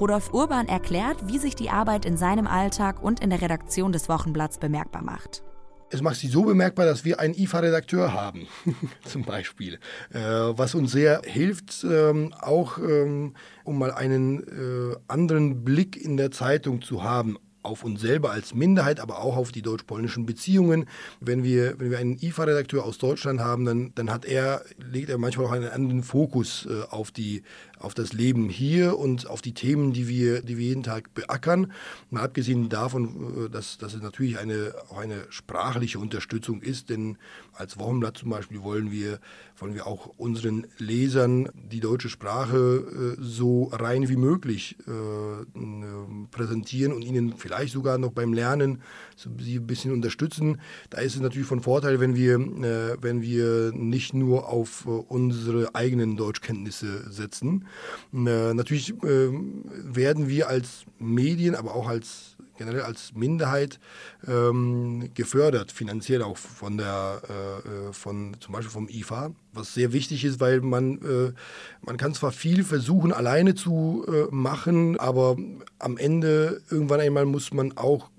Rudolf 0.00 0.32
Urban 0.32 0.66
erklärt, 0.66 1.28
wie 1.28 1.38
sich 1.38 1.54
die 1.54 1.70
Arbeit 1.70 2.04
in 2.04 2.16
seinem 2.16 2.46
Alltag 2.46 3.02
und 3.02 3.20
in 3.20 3.30
der 3.30 3.42
Redaktion 3.42 3.92
des 3.92 4.08
Wochenblatts 4.08 4.58
bemerkbar 4.58 5.02
macht. 5.02 5.42
Es 5.90 6.00
macht 6.00 6.16
sich 6.16 6.30
so 6.30 6.44
bemerkbar, 6.44 6.86
dass 6.86 7.04
wir 7.04 7.20
einen 7.20 7.34
IFA-Redakteur 7.34 8.14
haben, 8.14 8.48
zum 9.04 9.24
Beispiel, 9.24 9.78
äh, 10.10 10.18
was 10.18 10.74
uns 10.74 10.90
sehr 10.90 11.20
hilft, 11.24 11.84
ähm, 11.84 12.32
auch 12.40 12.78
ähm, 12.78 13.34
um 13.64 13.78
mal 13.78 13.92
einen 13.92 14.42
äh, 14.42 14.96
anderen 15.06 15.64
Blick 15.64 16.02
in 16.02 16.16
der 16.16 16.30
Zeitung 16.30 16.80
zu 16.80 17.04
haben 17.04 17.36
auf 17.62 17.84
uns 17.84 18.00
selber 18.00 18.30
als 18.30 18.54
Minderheit, 18.54 19.00
aber 19.00 19.20
auch 19.20 19.36
auf 19.36 19.52
die 19.52 19.62
deutsch-polnischen 19.62 20.26
Beziehungen. 20.26 20.86
Wenn 21.20 21.44
wir, 21.44 21.78
wenn 21.78 21.90
wir 21.90 21.98
einen 21.98 22.18
IFA-Redakteur 22.20 22.84
aus 22.84 22.98
Deutschland 22.98 23.40
haben, 23.40 23.64
dann, 23.64 23.92
dann 23.94 24.10
hat 24.10 24.24
er, 24.24 24.62
legt 24.78 25.10
er 25.10 25.18
manchmal 25.18 25.46
auch 25.46 25.52
einen 25.52 25.68
anderen 25.68 26.02
Fokus 26.02 26.66
äh, 26.66 26.82
auf, 26.90 27.10
die, 27.10 27.42
auf 27.82 27.94
das 27.94 28.12
Leben 28.12 28.48
hier 28.48 28.98
und 28.98 29.28
auf 29.28 29.42
die 29.42 29.54
Themen, 29.54 29.92
die 29.92 30.08
wir, 30.08 30.42
die 30.42 30.56
wir 30.58 30.66
jeden 30.66 30.82
Tag 30.82 31.12
beackern. 31.14 31.72
Mal 32.10 32.22
abgesehen 32.22 32.68
davon, 32.68 33.46
äh, 33.46 33.50
dass, 33.50 33.78
dass 33.78 33.94
es 33.94 34.02
natürlich 34.02 34.38
eine, 34.38 34.74
auch 34.88 34.98
eine 34.98 35.26
sprachliche 35.30 35.98
Unterstützung 35.98 36.62
ist, 36.62 36.90
denn 36.90 37.18
als 37.52 37.78
Wochenblatt 37.78 38.18
zum 38.18 38.30
Beispiel 38.30 38.62
wollen 38.62 38.90
wir, 38.90 39.18
wollen 39.58 39.74
wir 39.74 39.86
auch 39.86 40.06
unseren 40.16 40.66
Lesern 40.78 41.48
die 41.54 41.80
deutsche 41.80 42.08
Sprache 42.08 43.16
äh, 43.18 43.22
so 43.22 43.64
rein 43.72 44.08
wie 44.08 44.16
möglich 44.16 44.76
äh, 44.86 46.26
präsentieren 46.30 46.92
und 46.92 47.02
ihnen 47.02 47.34
vielleicht 47.36 47.72
sogar 47.72 47.98
noch 47.98 48.12
beim 48.12 48.32
Lernen 48.32 48.82
sie 49.38 49.56
ein 49.56 49.66
bisschen 49.66 49.92
unterstützen. 49.92 50.60
Da 50.90 50.98
ist 50.98 51.14
es 51.14 51.20
natürlich 51.20 51.48
von 51.48 51.60
Vorteil, 51.60 52.00
wenn 52.00 52.14
wir, 52.14 52.34
äh, 52.34 52.96
wenn 53.00 53.22
wir 53.22 53.72
nicht 53.72 54.14
nur 54.14 54.48
auf 54.48 54.86
äh, 54.86 54.90
unsere 54.90 55.74
eigenen 55.74 56.16
Deutschkenntnisse 56.16 57.10
setzen. 57.10 57.66
Äh, 58.12 58.54
natürlich 58.54 58.94
ähm, 59.04 59.64
werden 59.66 60.28
wir 60.28 60.48
als 60.48 60.84
Medien, 60.98 61.54
aber 61.54 61.74
auch 61.74 61.88
als 61.88 62.36
generell 62.62 62.82
als 62.82 63.12
Minderheit 63.14 63.80
ähm, 64.26 65.10
gefördert, 65.14 65.72
finanziell 65.72 66.22
auch 66.22 66.36
von 66.36 66.76
der, 66.78 67.22
äh, 67.28 67.88
äh 67.88 67.92
von 67.92 68.36
zum 68.40 68.52
Beispiel 68.52 68.70
vom 68.70 68.88
IFA, 68.88 69.32
was 69.52 69.74
sehr 69.74 69.92
wichtig 69.92 70.24
ist, 70.24 70.40
weil 70.40 70.60
man, 70.60 70.98
äh, 70.98 71.32
man 71.80 71.96
kann 71.96 72.14
zwar 72.14 72.30
viel 72.30 72.62
versuchen 72.62 73.12
alleine 73.12 73.54
zu 73.54 74.04
äh, 74.06 74.32
machen, 74.34 74.98
aber 74.98 75.36
am 75.78 75.96
Ende 75.96 76.62
irgendwann 76.70 77.00
einmal 77.00 77.24
muss 77.24 77.52
man 77.52 77.76
auch 77.76 78.11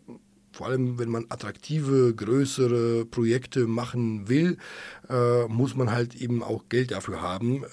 vor 0.53 0.67
allem 0.67 0.99
wenn 0.99 1.09
man 1.09 1.25
attraktive, 1.29 2.13
größere 2.15 3.05
Projekte 3.05 3.67
machen 3.67 4.29
will, 4.29 4.57
äh, 5.09 5.45
muss 5.47 5.75
man 5.75 5.91
halt 5.91 6.15
eben 6.15 6.43
auch 6.43 6.69
Geld 6.69 6.91
dafür 6.91 7.21
haben, 7.21 7.63
äh, 7.63 7.67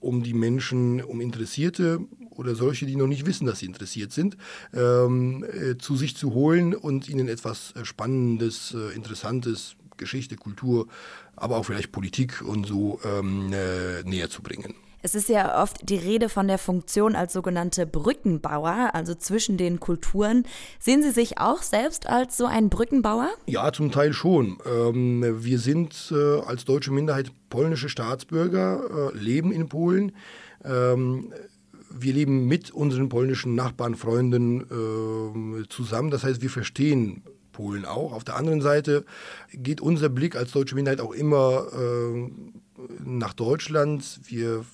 um 0.00 0.22
die 0.22 0.34
Menschen, 0.34 1.02
um 1.02 1.20
Interessierte 1.20 2.00
oder 2.30 2.54
solche, 2.54 2.86
die 2.86 2.96
noch 2.96 3.08
nicht 3.08 3.26
wissen, 3.26 3.46
dass 3.46 3.58
sie 3.58 3.66
interessiert 3.66 4.12
sind, 4.12 4.36
ähm, 4.72 5.44
äh, 5.44 5.76
zu 5.76 5.96
sich 5.96 6.16
zu 6.16 6.32
holen 6.32 6.74
und 6.74 7.08
ihnen 7.08 7.28
etwas 7.28 7.74
Spannendes, 7.82 8.74
äh, 8.74 8.94
Interessantes, 8.94 9.76
Geschichte, 9.96 10.36
Kultur, 10.36 10.88
aber 11.36 11.56
auch 11.56 11.64
vielleicht 11.64 11.92
Politik 11.92 12.42
und 12.42 12.66
so 12.66 13.00
ähm, 13.04 13.52
äh, 13.52 14.02
näher 14.04 14.30
zu 14.30 14.42
bringen. 14.42 14.74
Es 15.02 15.14
ist 15.14 15.28
ja 15.28 15.62
oft 15.62 15.88
die 15.88 15.96
Rede 15.96 16.28
von 16.28 16.46
der 16.46 16.58
Funktion 16.58 17.16
als 17.16 17.32
sogenannte 17.32 17.86
Brückenbauer, 17.86 18.90
also 18.92 19.14
zwischen 19.14 19.56
den 19.56 19.80
Kulturen. 19.80 20.44
Sehen 20.78 21.02
Sie 21.02 21.10
sich 21.10 21.38
auch 21.38 21.62
selbst 21.62 22.06
als 22.06 22.36
so 22.36 22.46
ein 22.46 22.68
Brückenbauer? 22.68 23.30
Ja, 23.46 23.72
zum 23.72 23.90
Teil 23.92 24.12
schon. 24.12 24.58
Ähm, 24.66 25.42
wir 25.42 25.58
sind 25.58 26.12
äh, 26.12 26.40
als 26.40 26.64
deutsche 26.64 26.92
Minderheit 26.92 27.32
polnische 27.48 27.88
Staatsbürger, 27.88 29.12
äh, 29.14 29.16
leben 29.16 29.52
in 29.52 29.68
Polen. 29.68 30.12
Ähm, 30.64 31.32
wir 31.90 32.12
leben 32.12 32.46
mit 32.46 32.70
unseren 32.70 33.08
polnischen 33.08 33.54
Nachbarn, 33.54 33.96
Freunden 33.96 34.60
äh, 35.62 35.68
zusammen. 35.68 36.10
Das 36.10 36.24
heißt, 36.24 36.42
wir 36.42 36.50
verstehen 36.50 37.22
Polen 37.52 37.84
auch. 37.84 38.12
Auf 38.12 38.24
der 38.24 38.36
anderen 38.36 38.60
Seite 38.60 39.04
geht 39.52 39.80
unser 39.80 40.08
Blick 40.08 40.36
als 40.36 40.52
deutsche 40.52 40.74
Minderheit 40.74 41.00
auch 41.00 41.12
immer 41.12 41.66
äh, 41.72 42.30
nach 43.04 43.32
Deutschland. 43.32 44.20
Wir 44.24 44.64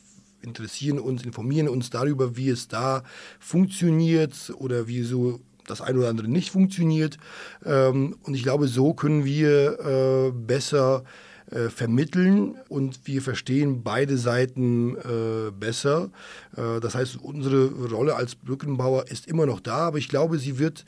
interessieren 0.47 0.99
uns, 0.99 1.25
informieren 1.25 1.69
uns 1.69 1.91
darüber, 1.91 2.37
wie 2.37 2.49
es 2.49 2.69
da 2.69 3.03
funktioniert 3.39 4.53
oder 4.59 4.87
wie 4.87 5.03
so 5.03 5.41
das 5.67 5.81
eine 5.81 5.99
oder 5.99 6.09
andere 6.09 6.29
nicht 6.29 6.51
funktioniert. 6.51 7.19
Ähm, 7.65 8.17
und 8.23 8.35
ich 8.35 8.43
glaube, 8.43 8.69
so 8.69 8.95
können 8.95 9.25
wir 9.25 9.79
äh, 9.81 10.33
besser 10.33 11.05
äh, 11.51 11.69
vermitteln 11.69 12.57
und 12.69 13.01
wir 13.05 13.23
verstehen 13.23 13.83
beide 13.83 14.17
Seiten 14.19 14.97
äh, 14.97 15.51
besser. 15.53 16.11
Äh, 16.57 16.81
das 16.81 16.95
heißt, 16.95 17.19
unsere 17.23 17.67
Rolle 17.89 18.17
als 18.17 18.35
Brückenbauer 18.35 19.09
ist 19.09 19.27
immer 19.29 19.47
noch 19.47 19.61
da, 19.61 19.79
aber 19.79 19.99
ich 19.99 20.09
glaube, 20.09 20.39
sie 20.39 20.59
wird 20.59 20.85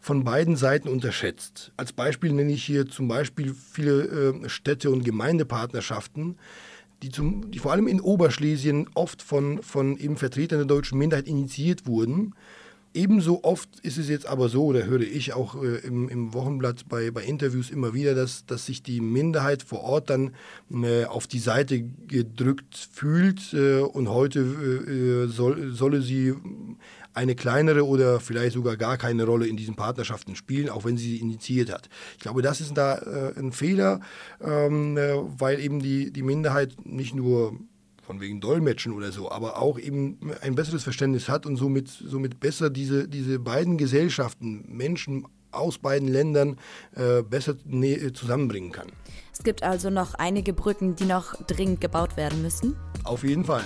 von 0.00 0.24
beiden 0.24 0.56
Seiten 0.56 0.88
unterschätzt. 0.88 1.72
Als 1.76 1.92
Beispiel 1.92 2.32
nenne 2.32 2.52
ich 2.52 2.64
hier 2.64 2.88
zum 2.88 3.08
Beispiel 3.08 3.54
viele 3.54 4.32
äh, 4.44 4.48
Städte- 4.48 4.90
und 4.90 5.04
Gemeindepartnerschaften, 5.04 6.38
die, 7.02 7.10
zum, 7.10 7.50
die 7.50 7.58
vor 7.58 7.72
allem 7.72 7.88
in 7.88 8.00
Oberschlesien 8.00 8.88
oft 8.94 9.22
von, 9.22 9.62
von 9.62 9.96
eben 9.96 10.16
Vertretern 10.16 10.58
der 10.58 10.66
deutschen 10.66 10.98
Minderheit 10.98 11.26
initiiert 11.26 11.86
wurden. 11.86 12.34
Ebenso 12.92 13.44
oft 13.44 13.78
ist 13.80 13.98
es 13.98 14.08
jetzt 14.08 14.26
aber 14.26 14.48
so, 14.48 14.72
da 14.72 14.80
höre 14.80 15.02
ich 15.02 15.32
auch 15.32 15.62
äh, 15.62 15.78
im, 15.86 16.08
im, 16.08 16.34
Wochenblatt 16.34 16.88
bei, 16.88 17.12
bei 17.12 17.22
Interviews 17.22 17.70
immer 17.70 17.94
wieder, 17.94 18.16
dass, 18.16 18.46
dass 18.46 18.66
sich 18.66 18.82
die 18.82 19.00
Minderheit 19.00 19.62
vor 19.62 19.82
Ort 19.82 20.10
dann 20.10 20.34
äh, 20.72 21.04
auf 21.04 21.28
die 21.28 21.38
Seite 21.38 21.82
gedrückt 21.82 22.88
fühlt 22.92 23.52
äh, 23.52 23.78
und 23.78 24.08
heute 24.08 24.40
äh, 24.40 25.28
soll, 25.28 25.70
solle 25.72 26.02
sie 26.02 26.34
eine 27.14 27.36
kleinere 27.36 27.86
oder 27.86 28.18
vielleicht 28.18 28.54
sogar 28.54 28.76
gar 28.76 28.96
keine 28.96 29.24
Rolle 29.24 29.46
in 29.46 29.56
diesen 29.56 29.76
Partnerschaften 29.76 30.34
spielen, 30.34 30.68
auch 30.68 30.84
wenn 30.84 30.96
sie 30.96 31.10
sie 31.10 31.18
initiiert 31.18 31.72
hat. 31.72 31.88
Ich 32.14 32.20
glaube, 32.20 32.42
das 32.42 32.60
ist 32.60 32.76
da 32.76 32.98
äh, 32.98 33.38
ein 33.38 33.52
Fehler, 33.52 34.00
ähm, 34.40 34.96
äh, 34.96 35.14
weil 35.38 35.60
eben 35.60 35.80
die, 35.80 36.12
die 36.12 36.22
Minderheit 36.22 36.74
nicht 36.84 37.14
nur 37.14 37.58
von 38.10 38.20
wegen 38.20 38.40
Dolmetschen 38.40 38.92
oder 38.92 39.12
so, 39.12 39.30
aber 39.30 39.62
auch 39.62 39.78
eben 39.78 40.18
ein 40.40 40.56
besseres 40.56 40.82
Verständnis 40.82 41.28
hat 41.28 41.46
und 41.46 41.54
somit, 41.54 41.86
somit 41.86 42.40
besser 42.40 42.68
diese, 42.68 43.06
diese 43.06 43.38
beiden 43.38 43.78
Gesellschaften, 43.78 44.64
Menschen 44.66 45.28
aus 45.52 45.78
beiden 45.78 46.08
Ländern 46.08 46.56
äh, 46.96 47.22
besser 47.22 47.54
zusammenbringen 48.12 48.72
kann. 48.72 48.88
Es 49.32 49.44
gibt 49.44 49.62
also 49.62 49.90
noch 49.90 50.14
einige 50.14 50.52
Brücken, 50.52 50.96
die 50.96 51.04
noch 51.04 51.36
dringend 51.46 51.80
gebaut 51.80 52.16
werden 52.16 52.42
müssen? 52.42 52.74
Auf 53.04 53.22
jeden 53.22 53.44
Fall. 53.44 53.62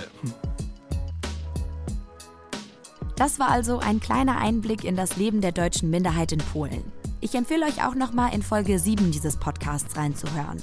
Das 3.15 3.39
war 3.39 3.49
also 3.49 3.79
ein 3.79 3.99
kleiner 3.99 4.37
Einblick 4.37 4.83
in 4.83 4.95
das 4.95 5.17
Leben 5.17 5.41
der 5.41 5.53
deutschen 5.53 5.89
Minderheit 5.89 6.31
in 6.31 6.39
Polen. 6.39 6.83
Ich 7.19 7.33
empfehle 7.33 7.65
euch 7.65 7.83
auch 7.83 7.95
nochmal 7.95 8.35
in 8.35 8.43
Folge 8.43 8.77
7 8.77 9.09
dieses 9.09 9.37
Podcasts 9.37 9.97
reinzuhören, 9.97 10.61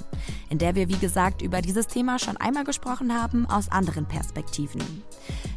in 0.53 0.59
der 0.59 0.75
wir 0.75 0.91
wie 0.91 0.99
gesagt 0.99 1.41
über 1.41 1.62
dieses 1.62 1.87
Thema 1.87 2.19
schon 2.19 2.37
einmal 2.37 2.65
gesprochen 2.65 3.19
haben 3.19 3.47
aus 3.47 3.73
anderen 3.73 4.05
Perspektiven. 4.05 4.83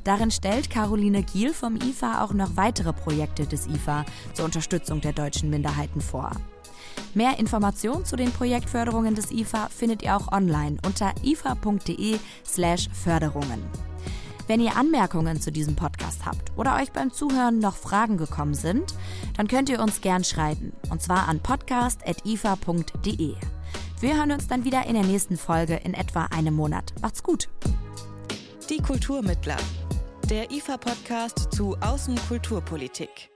Darin 0.05 0.31
stellt 0.31 0.69
Caroline 0.69 1.21
Giel 1.21 1.53
vom 1.53 1.75
IFA 1.75 2.23
auch 2.23 2.31
noch 2.31 2.55
weitere 2.55 2.93
Projekte 2.93 3.45
des 3.45 3.67
IFA 3.67 4.05
zur 4.33 4.45
Unterstützung 4.45 5.01
der 5.01 5.11
deutschen 5.11 5.49
Minderheiten 5.49 5.99
vor. 5.99 6.31
Mehr 7.13 7.37
Informationen 7.39 8.05
zu 8.05 8.15
den 8.15 8.31
Projektförderungen 8.31 9.15
des 9.15 9.31
IFA 9.31 9.67
findet 9.67 10.01
ihr 10.01 10.15
auch 10.15 10.31
online 10.31 10.77
unter 10.85 11.11
ifa.de/förderungen. 11.23 13.65
Wenn 14.47 14.61
ihr 14.61 14.77
Anmerkungen 14.77 15.41
zu 15.41 15.51
diesem 15.51 15.75
Podcast 15.75 16.25
habt 16.25 16.53
oder 16.55 16.77
euch 16.77 16.93
beim 16.93 17.11
Zuhören 17.11 17.59
noch 17.59 17.75
Fragen 17.75 18.15
gekommen 18.15 18.53
sind, 18.53 18.95
dann 19.35 19.49
könnt 19.49 19.67
ihr 19.67 19.81
uns 19.81 19.99
gern 19.99 20.23
schreiben. 20.23 20.71
Und 20.89 21.01
zwar 21.01 21.27
an 21.27 21.41
podcast.ifa.de. 21.41 23.35
Wir 24.01 24.17
hören 24.17 24.31
uns 24.31 24.47
dann 24.47 24.65
wieder 24.65 24.85
in 24.85 24.93
der 24.93 25.03
nächsten 25.03 25.37
Folge 25.37 25.75
in 25.75 25.93
etwa 25.93 26.25
einem 26.25 26.53
Monat. 26.53 26.93
Macht's 27.01 27.23
gut. 27.23 27.47
Die 28.69 28.81
Kulturmittler. 28.81 29.57
Der 30.29 30.51
IFA-Podcast 30.51 31.53
zu 31.53 31.77
Außenkulturpolitik. 31.79 33.34